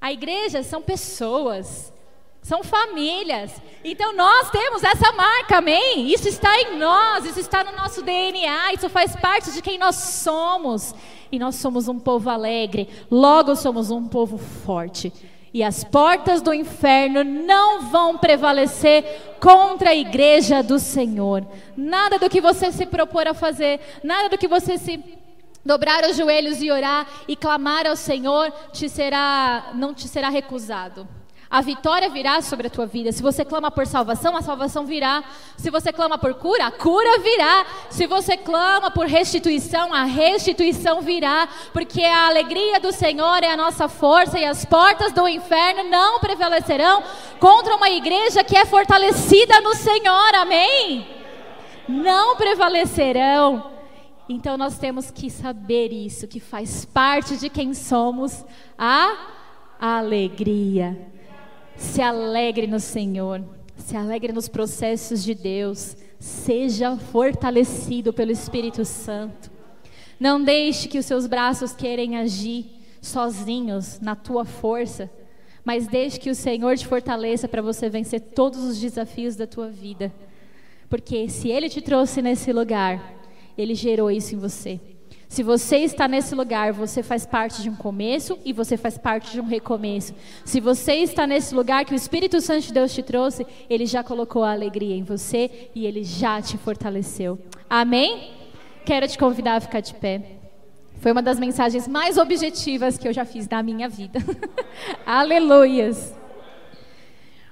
A 0.01 0.11
igreja 0.11 0.63
são 0.63 0.81
pessoas. 0.81 1.93
São 2.43 2.65
famílias. 2.65 3.53
Então 3.85 4.13
nós 4.17 4.51
temos 4.51 4.83
essa 4.83 5.13
marca, 5.13 5.59
amém? 5.59 6.13
Isso 6.13 6.29
está 6.29 6.61
em 6.61 6.77
nós, 6.77 7.25
isso 7.25 7.39
está 7.39 7.63
no 7.63 7.71
nosso 7.71 8.03
DNA, 8.03 8.75
isso 8.75 8.91
faz 8.91 9.15
parte 9.15 9.53
de 9.53 9.63
quem 9.63 9.79
nós 9.79 9.95
somos. 9.95 10.93
E 11.31 11.39
nós 11.39 11.55
somos 11.55 11.87
um 11.87 11.99
povo 12.01 12.29
alegre, 12.29 12.89
logo 13.09 13.55
somos 13.55 13.93
um 13.93 14.09
povo 14.09 14.39
forte. 14.39 15.13
E 15.55 15.63
as 15.63 15.85
portas 15.85 16.43
do 16.43 16.53
inferno 16.53 17.23
não 17.23 17.83
vão 17.83 18.19
prevalecer 18.19 19.37
contra 19.39 19.91
a 19.91 19.95
igreja 19.95 20.63
do 20.63 20.81
Senhor. 20.81 21.47
Nada 21.77 22.19
do 22.19 22.29
que 22.29 22.41
você 22.41 22.73
se 22.73 22.87
propor 22.87 23.29
a 23.29 23.35
fazer, 23.35 23.79
nada 24.03 24.31
do 24.31 24.39
que 24.39 24.49
você 24.49 24.77
se 24.79 24.99
dobrar 25.65 26.03
os 26.05 26.17
joelhos 26.17 26.61
e 26.61 26.73
orar 26.73 27.07
e 27.29 27.37
clamar 27.37 27.87
ao 27.87 27.95
Senhor, 27.95 28.51
te 28.73 28.89
será 28.89 29.71
não 29.75 29.95
te 29.95 30.09
será 30.09 30.29
recusado. 30.29 31.07
A 31.53 31.61
vitória 31.61 32.09
virá 32.09 32.41
sobre 32.41 32.69
a 32.69 32.71
tua 32.71 32.87
vida. 32.87 33.13
Se 33.13 33.23
você 33.23 33.45
clama 33.45 33.71
por 33.71 33.87
salvação, 33.87 34.35
a 34.35 34.41
salvação 34.41 34.87
virá. 34.87 35.23
Se 35.55 35.69
você 35.69 35.93
clama 35.93 36.17
por 36.17 36.33
cura, 36.33 36.65
a 36.65 36.71
cura 36.71 37.19
virá. 37.19 37.67
Se 37.91 38.07
você 38.07 38.39
clama 38.39 38.91
por 38.91 39.05
restituição, 39.05 39.93
a 39.93 40.05
restituição 40.05 41.03
virá. 41.03 41.47
Porque 41.71 42.03
a 42.03 42.27
alegria 42.27 42.81
do 42.81 42.91
Senhor 42.91 43.43
é 43.43 43.51
a 43.51 43.57
nossa 43.59 43.87
força 43.87 44.39
e 44.39 44.47
as 44.47 44.65
portas 44.65 45.13
do 45.13 45.29
inferno 45.29 45.91
não 45.91 46.21
prevalecerão 46.21 47.03
contra 47.39 47.77
uma 47.77 47.91
igreja 47.91 48.43
que 48.43 48.57
é 48.57 48.65
fortalecida 48.65 49.61
no 49.61 49.75
Senhor. 49.75 50.35
Amém? 50.35 51.07
Não 51.87 52.35
prevalecerão. 52.35 53.73
Então 54.27 54.57
nós 54.57 54.79
temos 54.79 55.11
que 55.11 55.29
saber 55.29 55.93
isso, 55.93 56.27
que 56.27 56.41
faz 56.41 56.87
parte 56.87 57.37
de 57.37 57.51
quem 57.51 57.75
somos 57.75 58.43
a 58.79 59.15
alegria. 59.79 61.12
Se 61.83 62.01
alegre 62.01 62.67
no 62.67 62.81
Senhor, 62.81 63.45
se 63.77 63.97
alegre 63.97 64.33
nos 64.33 64.49
processos 64.49 65.23
de 65.23 65.35
Deus, 65.35 65.95
seja 66.19 66.97
fortalecido 66.97 68.13
pelo 68.13 68.31
Espírito 68.31 68.83
Santo. 68.85 69.51
Não 70.19 70.43
deixe 70.43 70.89
que 70.89 70.99
os 70.99 71.05
seus 71.05 71.27
braços 71.27 71.75
querem 71.75 72.17
agir 72.17 72.65
sozinhos 73.03 74.01
na 74.01 74.17
tua 74.17 74.45
força, 74.45 75.11
mas 75.65 75.87
deixe 75.87 76.19
que 76.19 76.31
o 76.31 76.35
Senhor 76.35 76.79
te 76.79 76.87
fortaleça 76.87 77.47
para 77.47 77.61
você 77.61 77.91
vencer 77.91 78.21
todos 78.21 78.63
os 78.63 78.81
desafios 78.81 79.37
da 79.37 79.47
tua 79.47 79.69
vida. 79.69 80.11
Porque 80.89 81.29
se 81.29 81.51
Ele 81.51 81.69
te 81.69 81.83
trouxe 81.83 82.23
nesse 82.23 82.53
lugar, 82.53 83.21
Ele 83.59 83.75
gerou 83.75 84.11
isso 84.11 84.35
em 84.35 84.39
você. 84.39 84.81
Se 85.33 85.43
você 85.43 85.79
está 85.79 86.07
nesse 86.07 86.35
lugar, 86.35 86.75
você 86.75 87.03
faz 87.03 87.25
parte 87.25 87.63
de 87.63 87.71
um 87.71 87.75
começo 87.75 88.39
e 88.45 88.53
você 88.53 88.77
faz 88.77 88.99
parte 88.99 89.33
de 89.33 89.41
um 89.41 89.47
recomeço. 89.47 90.15
Se 90.45 90.61
você 90.61 90.97
está 90.97 91.27
nesse 91.27 91.55
lugar 91.55 91.87
que 91.87 91.95
o 91.95 91.97
Espírito 91.97 92.39
Santo 92.39 92.67
de 92.67 92.73
Deus 92.75 92.93
te 92.93 93.03
trouxe, 93.03 93.47
ele 93.71 93.87
já 93.87 94.05
colocou 94.05 94.45
a 94.45 94.53
alegria 94.53 94.95
em 94.95 95.03
você 95.03 95.71
e 95.75 95.87
ele 95.87 96.05
já 96.05 96.43
te 96.43 96.59
fortaleceu. 96.59 97.39
Amém? 97.71 98.31
Quero 98.85 99.09
te 99.09 99.17
convidar 99.17 99.55
a 99.55 99.61
ficar 99.63 99.81
de 99.81 99.95
pé. 99.95 100.23
Foi 101.01 101.13
uma 101.13 101.23
das 101.23 101.39
mensagens 101.39 101.89
mais 101.89 102.19
objetivas 102.19 102.99
que 102.99 103.09
eu 103.09 103.13
já 103.15 103.25
fiz 103.25 103.49
na 103.49 103.63
minha 103.63 103.89
vida. 103.89 104.19
Aleluias. 105.07 106.15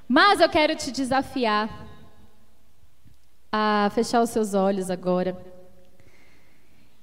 Mas 0.06 0.38
eu 0.38 0.50
quero 0.50 0.76
te 0.76 0.92
desafiar 0.92 1.88
a 3.50 3.90
fechar 3.94 4.20
os 4.20 4.28
seus 4.28 4.52
olhos 4.52 4.90
agora. 4.90 5.49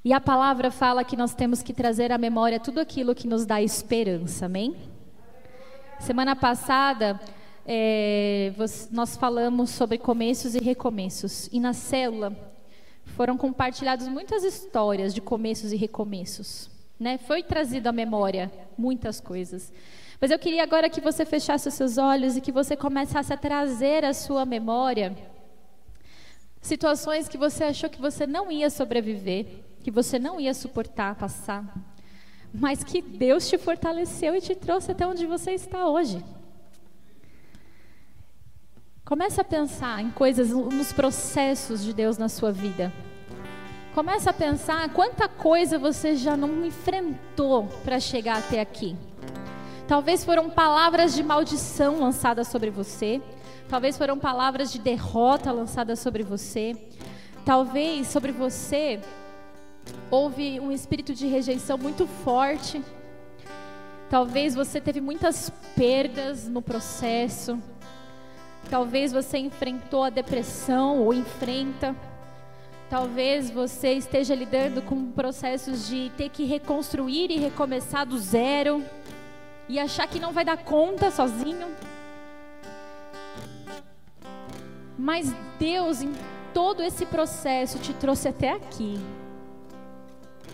E 0.04 0.14
a 0.14 0.22
palavra 0.22 0.72
fala 0.72 1.04
que 1.04 1.18
nós 1.18 1.34
temos 1.34 1.62
que 1.62 1.74
trazer 1.74 2.12
à 2.12 2.18
memória 2.18 2.60
tudo 2.60 2.80
aquilo 2.80 3.16
que 3.16 3.28
nos 3.28 3.46
dá 3.46 3.62
esperança, 3.62 4.46
amém? 4.46 4.76
Semana 6.00 6.36
passada, 6.36 7.20
é, 7.66 8.54
nós 8.92 9.18
falamos 9.18 9.72
sobre 9.72 9.98
começos 9.98 10.56
e 10.56 10.60
recomeços. 10.60 11.50
E 11.52 11.60
na 11.60 11.74
célula 11.74 12.36
foram 13.04 13.36
compartilhadas 13.38 14.08
muitas 14.08 14.44
histórias 14.44 15.14
de 15.14 15.20
começos 15.20 15.74
e 15.74 15.76
recomeços. 15.76 16.70
Né? 17.00 17.18
Foi 17.18 17.44
trazido 17.44 17.88
à 17.88 17.92
memória 17.92 18.52
muitas 18.78 19.20
coisas. 19.20 19.74
Mas 20.22 20.32
eu 20.32 20.40
queria 20.40 20.64
agora 20.64 20.90
que 20.90 21.02
você 21.02 21.26
fechasse 21.26 21.68
os 21.68 21.74
seus 21.74 21.98
olhos 21.98 22.38
e 22.38 22.42
que 22.42 22.52
você 22.52 22.76
começasse 22.76 23.34
a 23.34 23.38
trazer 23.38 24.06
à 24.06 24.14
sua 24.14 24.46
memória 24.46 25.16
situações 26.62 27.28
que 27.28 27.38
você 27.38 27.66
achou 27.66 27.90
que 27.90 28.02
você 28.02 28.26
não 28.28 28.52
ia 28.52 28.70
sobreviver 28.70 29.67
que 29.88 29.92
você 29.92 30.20
não 30.20 30.38
ia 30.38 30.54
suportar 30.54 31.16
passar, 31.16 31.64
mas 32.54 32.84
que 32.84 33.02
Deus 33.02 33.48
te 33.48 33.58
fortaleceu 33.58 34.36
e 34.36 34.42
te 34.42 34.54
trouxe 34.54 34.92
até 34.92 35.08
onde 35.08 35.26
você 35.26 35.52
está 35.52 35.88
hoje. 35.88 36.22
Comece 39.06 39.40
a 39.40 39.46
pensar 39.46 40.02
em 40.02 40.12
coisas, 40.12 40.50
nos 40.50 40.92
processos 40.92 41.86
de 41.86 41.94
Deus 41.94 42.18
na 42.18 42.28
sua 42.28 42.52
vida. 42.52 42.92
Comece 43.96 44.30
a 44.30 44.34
pensar 44.34 44.90
quanta 44.90 45.30
coisa 45.30 45.80
você 45.80 46.18
já 46.18 46.36
não 46.36 46.66
enfrentou 46.66 47.70
para 47.86 47.98
chegar 47.98 48.40
até 48.40 48.60
aqui. 48.60 48.94
Talvez 49.88 50.26
foram 50.26 50.50
palavras 50.50 51.16
de 51.16 51.24
maldição 51.24 51.98
lançadas 51.98 52.50
sobre 52.50 52.70
você. 52.70 53.22
Talvez 53.70 53.98
foram 53.98 54.20
palavras 54.20 54.70
de 54.70 54.80
derrota 54.80 55.50
lançadas 55.54 56.00
sobre 56.00 56.24
você. 56.24 56.76
Talvez 57.46 58.08
sobre 58.08 58.34
você 58.34 59.00
houve 60.10 60.60
um 60.60 60.72
espírito 60.72 61.14
de 61.14 61.28
rejeição 61.28 61.78
muito 61.78 62.08
forte. 62.24 62.82
Talvez 64.10 64.56
você 64.56 64.80
teve 64.80 65.02
muitas 65.02 65.52
perdas 65.76 66.48
no 66.48 66.62
processo. 66.62 67.60
Talvez 68.70 69.12
você 69.12 69.38
enfrentou 69.38 70.04
a 70.04 70.10
depressão 70.10 71.00
ou 71.00 71.14
enfrenta. 71.14 71.96
Talvez 72.90 73.50
você 73.50 73.94
esteja 73.94 74.34
lidando 74.34 74.82
com 74.82 75.12
processos 75.12 75.88
de 75.88 76.10
ter 76.16 76.30
que 76.30 76.46
reconstruir 76.46 77.30
e 77.32 77.38
recomeçar 77.38 78.06
do 78.06 78.18
zero 78.18 78.84
e 79.68 79.78
achar 79.78 80.08
que 80.08 80.20
não 80.20 80.32
vai 80.32 80.46
dar 80.46 80.58
conta 80.58 81.12
sozinho. 81.12 81.68
Mas 84.98 85.34
Deus, 85.60 86.02
em 86.02 86.14
todo 86.54 86.82
esse 86.82 87.06
processo, 87.06 87.78
te 87.80 87.94
trouxe 87.94 88.30
até 88.30 88.52
aqui. 88.52 88.98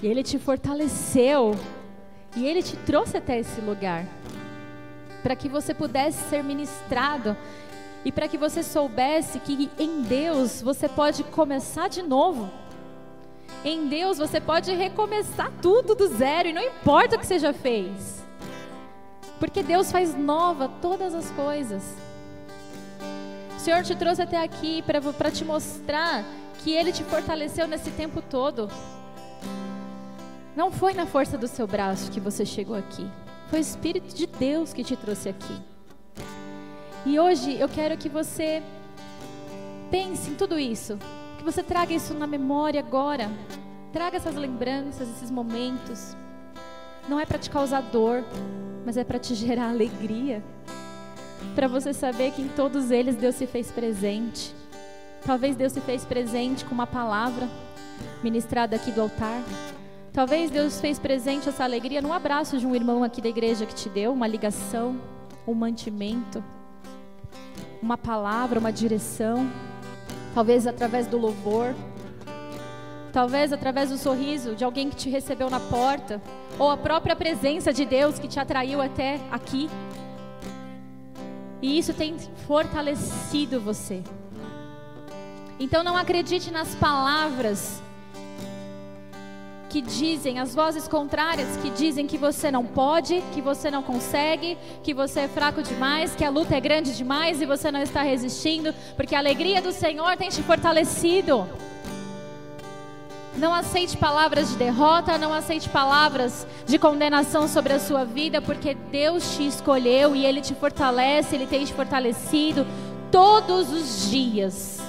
E 0.03 0.07
Ele 0.07 0.21
te 0.21 0.37
fortaleceu. 0.37 1.55
E 2.35 2.45
Ele 2.45 2.61
te 2.61 2.75
trouxe 2.75 3.15
até 3.15 3.39
esse 3.39 3.61
lugar. 3.61 4.05
Para 5.23 5.33
que 5.33 5.47
você 5.47 5.73
pudesse 5.73 6.29
ser 6.29 6.43
ministrado. 6.43 7.37
E 8.03 8.11
para 8.11 8.27
que 8.27 8.37
você 8.37 8.61
soubesse 8.61 9.39
que 9.39 9.69
em 9.79 10.01
Deus 10.01 10.61
você 10.61 10.89
pode 10.89 11.23
começar 11.23 11.87
de 11.87 12.01
novo. 12.01 12.51
Em 13.63 13.87
Deus 13.87 14.17
você 14.17 14.41
pode 14.41 14.73
recomeçar 14.73 15.49
tudo 15.61 15.95
do 15.95 16.07
zero. 16.07 16.49
E 16.49 16.53
não 16.53 16.61
importa 16.61 17.15
o 17.15 17.19
que 17.19 17.25
você 17.25 17.39
já 17.39 17.53
fez. 17.53 18.21
Porque 19.39 19.63
Deus 19.63 19.89
faz 19.89 20.13
nova 20.13 20.69
todas 20.81 21.15
as 21.15 21.31
coisas. 21.31 21.81
O 23.55 23.59
Senhor 23.61 23.81
te 23.83 23.95
trouxe 23.95 24.21
até 24.21 24.43
aqui 24.43 24.81
para 24.81 25.31
te 25.31 25.45
mostrar 25.45 26.25
que 26.61 26.73
Ele 26.73 26.91
te 26.91 27.05
fortaleceu 27.05 27.69
nesse 27.69 27.89
tempo 27.91 28.21
todo. 28.21 28.69
Não 30.55 30.71
foi 30.71 30.93
na 30.93 31.05
força 31.07 31.37
do 31.37 31.47
seu 31.47 31.65
braço 31.65 32.11
que 32.11 32.19
você 32.19 32.45
chegou 32.45 32.75
aqui. 32.75 33.09
Foi 33.49 33.59
o 33.59 33.61
Espírito 33.61 34.13
de 34.13 34.27
Deus 34.27 34.71
que 34.71 34.83
te 34.83 34.95
trouxe 34.95 35.29
aqui. 35.29 35.61
E 37.05 37.19
hoje 37.19 37.59
eu 37.59 37.67
quero 37.67 37.97
que 37.97 38.07
você 38.07 38.61
pense 39.89 40.29
em 40.29 40.35
tudo 40.35 40.59
isso. 40.59 40.97
Que 41.37 41.43
você 41.43 41.63
traga 41.63 41.93
isso 41.93 42.13
na 42.13 42.27
memória 42.27 42.79
agora. 42.79 43.31
Traga 43.91 44.17
essas 44.17 44.35
lembranças, 44.35 45.09
esses 45.09 45.31
momentos. 45.31 46.15
Não 47.09 47.19
é 47.19 47.25
para 47.25 47.39
te 47.39 47.49
causar 47.49 47.81
dor, 47.81 48.23
mas 48.85 48.95
é 48.95 49.03
para 49.03 49.17
te 49.17 49.33
gerar 49.35 49.69
alegria. 49.69 50.43
Para 51.55 51.67
você 51.67 51.93
saber 51.93 52.31
que 52.31 52.41
em 52.43 52.47
todos 52.47 52.91
eles 52.91 53.15
Deus 53.15 53.35
se 53.35 53.47
fez 53.47 53.71
presente. 53.71 54.55
Talvez 55.25 55.55
Deus 55.55 55.73
se 55.73 55.81
fez 55.81 56.05
presente 56.05 56.63
com 56.63 56.75
uma 56.75 56.87
palavra 56.87 57.49
ministrada 58.23 58.75
aqui 58.75 58.91
do 58.91 59.01
altar. 59.01 59.41
Talvez 60.13 60.52
Deus 60.52 60.80
fez 60.80 60.99
presente 60.99 61.49
essa 61.49 61.63
alegria 61.63 61.99
num 61.99 62.13
abraço 62.13 62.60
de 62.60 62.67
um 62.67 62.76
irmão 62.76 63.04
aqui 63.04 63.19
da 63.19 63.30
igreja 63.30 63.65
que 63.65 63.73
te 63.73 63.89
deu, 63.89 64.13
uma 64.13 64.28
ligação, 64.28 65.02
um 65.47 65.56
mantimento, 65.56 66.43
uma 67.82 67.97
palavra, 67.97 68.60
uma 68.60 68.71
direção. 68.71 69.49
Talvez 70.36 70.67
através 70.67 71.08
do 71.08 71.17
louvor. 71.17 71.73
Talvez 73.12 73.52
através 73.52 73.89
do 73.89 73.97
sorriso 73.97 74.54
de 74.54 74.63
alguém 74.63 74.88
que 74.88 74.95
te 74.95 75.10
recebeu 75.10 75.49
na 75.49 75.60
porta, 75.60 76.21
ou 76.60 76.69
a 76.69 76.78
própria 76.78 77.15
presença 77.15 77.73
de 77.73 77.84
Deus 77.84 78.19
que 78.19 78.28
te 78.28 78.39
atraiu 78.39 78.82
até 78.84 79.19
aqui. 79.32 79.67
E 81.60 81.76
isso 81.78 81.91
tem 81.91 82.17
fortalecido 82.45 83.60
você. 83.60 84.04
Então 85.60 85.84
não 85.84 85.97
acredite 85.97 86.52
nas 86.52 86.76
palavras 86.76 87.82
que 89.73 89.81
dizem, 89.81 90.38
as 90.38 90.53
vozes 90.53 90.88
contrárias 90.88 91.57
que 91.57 91.71
dizem 91.71 92.05
que 92.05 92.15
você 92.15 92.51
não 92.51 92.63
pode, 92.63 93.23
que 93.33 93.41
você 93.41 93.71
não 93.71 93.81
consegue, 93.81 94.55
que 94.83 94.93
você 94.93 95.21
é 95.21 95.27
fraco 95.27 95.63
demais, 95.63 96.13
que 96.13 96.23
a 96.23 96.29
luta 96.29 96.55
é 96.55 96.59
grande 96.59 96.95
demais 96.95 97.41
e 97.41 97.45
você 97.47 97.71
não 97.71 97.81
está 97.81 98.03
resistindo, 98.03 98.71
porque 98.95 99.15
a 99.15 99.17
alegria 99.17 99.63
do 99.63 99.71
Senhor 99.71 100.15
tem 100.15 100.29
te 100.29 100.43
fortalecido. 100.43 101.49
Não 103.36 103.51
aceite 103.51 103.97
palavras 103.97 104.51
de 104.51 104.57
derrota, 104.57 105.17
não 105.17 105.33
aceite 105.33 105.67
palavras 105.67 106.45
de 106.67 106.77
condenação 106.77 107.47
sobre 107.47 107.73
a 107.73 107.79
sua 107.79 108.05
vida, 108.05 108.39
porque 108.43 108.75
Deus 108.75 109.36
te 109.36 109.47
escolheu 109.47 110.15
e 110.15 110.23
Ele 110.23 110.39
te 110.39 110.53
fortalece, 110.53 111.33
Ele 111.33 111.47
tem 111.47 111.65
te 111.65 111.73
fortalecido 111.73 112.63
todos 113.12 113.71
os 113.71 114.07
dias. 114.12 114.82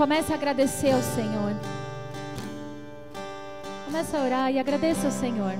Comece 0.00 0.32
a 0.32 0.36
agradecer 0.36 0.92
ao 0.92 1.02
Senhor. 1.02 1.54
Comece 3.84 4.16
a 4.16 4.20
orar 4.20 4.50
e 4.50 4.58
agradeça 4.58 5.08
ao 5.08 5.10
Senhor. 5.12 5.52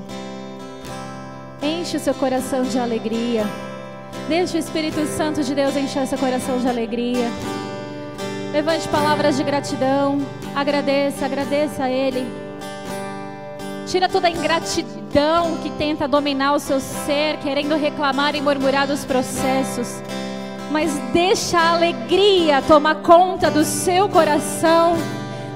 Enche 1.62 1.98
o 1.98 2.00
seu 2.00 2.14
coração 2.14 2.62
de 2.62 2.78
alegria. 2.78 3.44
Deixe 4.30 4.56
o 4.56 4.58
Espírito 4.58 5.04
Santo 5.08 5.44
de 5.44 5.54
Deus 5.54 5.76
encher 5.76 6.06
seu 6.06 6.16
coração 6.16 6.58
de 6.58 6.66
alegria. 6.66 7.28
Levante 8.50 8.88
palavras 8.88 9.36
de 9.36 9.44
gratidão. 9.44 10.16
Agradeça, 10.56 11.26
agradeça 11.26 11.84
a 11.84 11.90
Ele. 11.90 12.26
Tira 13.86 14.08
toda 14.08 14.26
a 14.26 14.30
ingratidão 14.30 15.58
que 15.58 15.68
tenta 15.72 16.08
dominar 16.08 16.54
o 16.54 16.58
seu 16.58 16.80
ser, 16.80 17.36
querendo 17.40 17.76
reclamar 17.76 18.34
e 18.34 18.40
murmurar 18.40 18.86
dos 18.86 19.04
processos. 19.04 20.00
Mas 20.70 20.92
deixa 21.12 21.58
a 21.58 21.72
alegria 21.72 22.62
tomar 22.62 22.96
conta 22.96 23.50
do 23.50 23.64
seu 23.64 24.08
coração, 24.08 24.94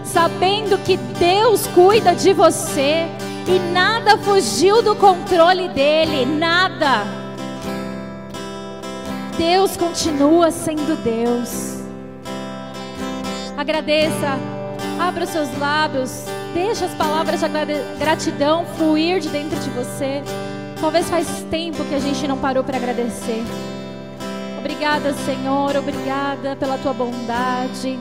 sabendo 0.05 0.77
que 0.79 0.97
Deus 0.97 1.67
cuida 1.69 2.15
de 2.15 2.33
você 2.33 3.07
e 3.47 3.59
nada 3.73 4.19
fugiu 4.19 4.83
do 4.83 4.97
controle 4.97 5.69
dele, 5.69 6.27
nada. 6.27 7.05
Deus 9.37 9.77
continua 9.77 10.51
sendo 10.51 10.97
Deus. 11.03 11.75
Agradeça, 13.57 14.39
abra 14.99 15.25
os 15.25 15.31
seus 15.31 15.59
lábios, 15.59 16.25
deixe 16.53 16.85
as 16.85 16.95
palavras 16.95 17.41
de 17.41 17.49
gratidão 17.99 18.65
fluir 18.77 19.21
de 19.21 19.29
dentro 19.29 19.59
de 19.61 19.71
você. 19.71 20.23
Talvez 20.81 21.09
faz 21.09 21.27
tempo 21.51 21.85
que 21.85 21.95
a 21.95 22.01
gente 22.01 22.27
não 22.27 22.37
parou 22.39 22.65
para 22.65 22.77
agradecer. 22.77 23.45
Obrigada, 24.65 25.13
Senhor, 25.13 25.77
obrigada 25.77 26.57
pela 26.57 26.79
tua 26.79 26.95
bondade. 26.95 28.01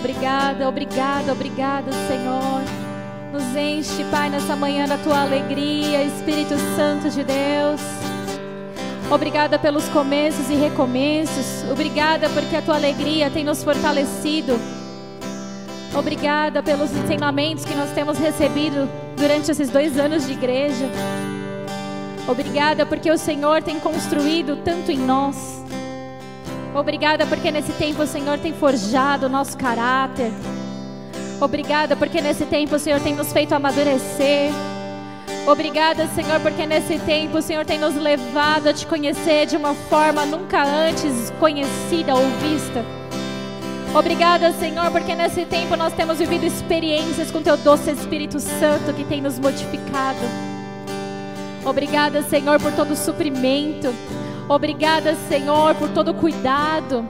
Obrigada, 0.00 0.68
obrigada, 0.68 1.32
obrigada, 1.32 1.92
Senhor. 2.08 2.62
Nos 3.32 3.54
enche, 3.54 4.02
Pai, 4.10 4.28
nessa 4.28 4.56
manhã 4.56 4.88
da 4.88 4.98
tua 4.98 5.22
alegria, 5.22 6.02
Espírito 6.02 6.56
Santo 6.74 7.08
de 7.08 7.22
Deus. 7.22 7.80
Obrigada 9.08 9.56
pelos 9.56 9.88
começos 9.90 10.50
e 10.50 10.56
recomeços. 10.56 11.62
Obrigada 11.70 12.28
porque 12.30 12.56
a 12.56 12.62
tua 12.62 12.74
alegria 12.74 13.30
tem 13.30 13.44
nos 13.44 13.62
fortalecido. 13.62 14.58
Obrigada 15.96 16.60
pelos 16.60 16.90
ensinamentos 16.90 17.64
que 17.64 17.74
nós 17.76 17.90
temos 17.90 18.18
recebido 18.18 18.90
durante 19.16 19.48
esses 19.48 19.70
dois 19.70 19.96
anos 19.96 20.26
de 20.26 20.32
igreja. 20.32 20.90
Obrigada 22.26 22.84
porque 22.84 23.08
o 23.12 23.16
Senhor 23.16 23.62
tem 23.62 23.78
construído 23.78 24.56
tanto 24.56 24.90
em 24.90 24.98
nós. 24.98 25.63
Obrigada 26.74 27.24
porque 27.26 27.52
nesse 27.52 27.72
tempo 27.72 28.02
o 28.02 28.06
Senhor 28.06 28.36
tem 28.38 28.52
forjado 28.52 29.26
o 29.26 29.28
nosso 29.28 29.56
caráter. 29.56 30.32
Obrigada 31.40 31.94
porque 31.94 32.20
nesse 32.20 32.44
tempo 32.46 32.74
o 32.74 32.78
Senhor 32.78 33.00
tem 33.00 33.14
nos 33.14 33.32
feito 33.32 33.52
amadurecer. 33.52 34.50
Obrigada, 35.46 36.08
Senhor, 36.08 36.40
porque 36.40 36.66
nesse 36.66 36.98
tempo 37.00 37.38
o 37.38 37.42
Senhor 37.42 37.64
tem 37.64 37.78
nos 37.78 37.94
levado 37.94 38.68
a 38.68 38.72
te 38.72 38.86
conhecer 38.86 39.46
de 39.46 39.56
uma 39.56 39.74
forma 39.74 40.24
nunca 40.24 40.64
antes 40.64 41.30
conhecida 41.38 42.14
ou 42.14 42.22
vista. 42.40 42.84
Obrigada, 43.94 44.50
Senhor, 44.52 44.90
porque 44.90 45.14
nesse 45.14 45.44
tempo 45.44 45.76
nós 45.76 45.92
temos 45.92 46.18
vivido 46.18 46.44
experiências 46.44 47.30
com 47.30 47.40
Teu 47.40 47.56
doce 47.56 47.92
Espírito 47.92 48.40
Santo 48.40 48.92
que 48.92 49.04
tem 49.04 49.20
nos 49.20 49.38
modificado. 49.38 50.18
Obrigada, 51.64 52.22
Senhor, 52.22 52.60
por 52.60 52.72
todo 52.72 52.92
o 52.92 52.96
suprimento. 52.96 53.94
Obrigada, 54.48 55.14
Senhor, 55.28 55.74
por 55.74 55.88
todo 55.90 56.10
o 56.10 56.14
cuidado. 56.14 57.08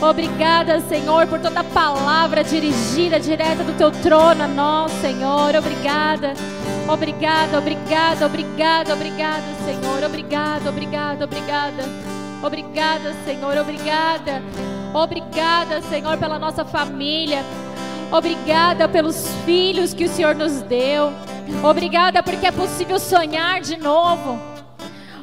Obrigada, 0.00 0.80
Senhor, 0.80 1.26
por 1.26 1.38
toda 1.38 1.62
palavra 1.62 2.42
dirigida 2.42 3.20
direta 3.20 3.62
do 3.62 3.76
Teu 3.76 3.90
trono 3.90 4.42
a 4.42 4.48
nós, 4.48 4.90
Senhor. 4.92 5.54
Obrigada. 5.54 6.34
Obrigada, 6.88 7.58
obrigada, 7.58 8.26
obrigada, 8.26 8.94
obrigada, 8.94 9.42
Senhor. 9.64 10.04
Obrigada, 10.04 10.68
obrigada, 10.70 11.24
obrigada. 11.24 11.84
Obrigada, 12.42 13.14
Senhor. 13.24 13.56
Obrigada. 13.56 14.42
Obrigada, 14.92 15.80
Senhor, 15.82 16.18
pela 16.18 16.38
nossa 16.38 16.64
família. 16.64 17.42
Obrigada 18.12 18.88
pelos 18.88 19.28
filhos 19.44 19.94
que 19.94 20.04
o 20.04 20.08
Senhor 20.08 20.34
nos 20.34 20.60
deu. 20.62 21.12
Obrigada 21.62 22.22
porque 22.22 22.46
é 22.46 22.52
possível 22.52 22.98
sonhar 22.98 23.60
de 23.60 23.76
novo. 23.76 24.53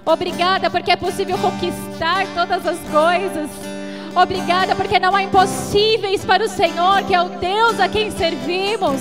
Obrigada 0.05 0.69
porque 0.69 0.91
é 0.91 0.95
possível 0.95 1.37
conquistar 1.37 2.25
todas 2.33 2.65
as 2.65 2.79
coisas. 2.89 3.49
Obrigada 4.15 4.75
porque 4.75 4.99
não 4.99 5.15
há 5.15 5.23
impossíveis 5.23 6.25
para 6.25 6.43
o 6.43 6.49
Senhor, 6.49 7.03
que 7.03 7.13
é 7.13 7.21
o 7.21 7.29
Deus 7.29 7.79
a 7.79 7.87
quem 7.87 8.11
servimos. 8.11 8.99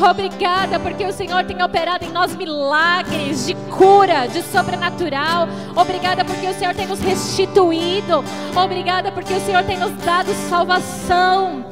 Obrigada 0.00 0.78
porque 0.80 1.04
o 1.04 1.12
Senhor 1.12 1.44
tem 1.44 1.62
operado 1.62 2.04
em 2.04 2.10
nós 2.10 2.34
milagres 2.34 3.46
de 3.46 3.54
cura, 3.76 4.26
de 4.26 4.42
sobrenatural. 4.42 5.48
Obrigada 5.76 6.24
porque 6.24 6.46
o 6.46 6.54
Senhor 6.54 6.74
tem 6.74 6.86
nos 6.86 7.00
restituído. 7.00 8.24
Obrigada 8.54 9.10
porque 9.10 9.32
o 9.32 9.40
Senhor 9.40 9.62
tem 9.64 9.78
nos 9.78 9.92
dado 10.04 10.32
salvação. 10.48 11.64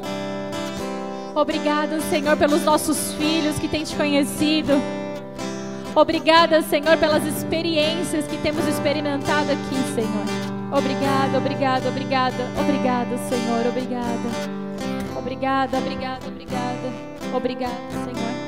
Obrigada, 1.35 1.99
Senhor, 2.09 2.35
pelos 2.35 2.63
nossos 2.63 3.13
filhos 3.13 3.57
que 3.57 3.67
têm 3.67 3.83
te 3.83 3.95
conhecido. 3.95 4.73
Obrigada, 5.95 6.61
Senhor, 6.61 6.97
pelas 6.97 7.25
experiências 7.25 8.25
que 8.25 8.37
temos 8.37 8.65
experimentado 8.65 9.51
aqui, 9.51 9.75
Senhor. 9.93 10.51
Obrigada, 10.71 11.37
obrigada, 11.37 11.89
obrigada, 11.89 12.43
obrigada, 12.57 13.17
Senhor, 13.29 13.67
obrigada. 13.67 14.61
Obrigada, 15.17 15.77
obrigada, 15.77 16.27
obrigada. 16.27 17.11
Obrigada, 17.33 17.91
Senhor. 18.05 18.40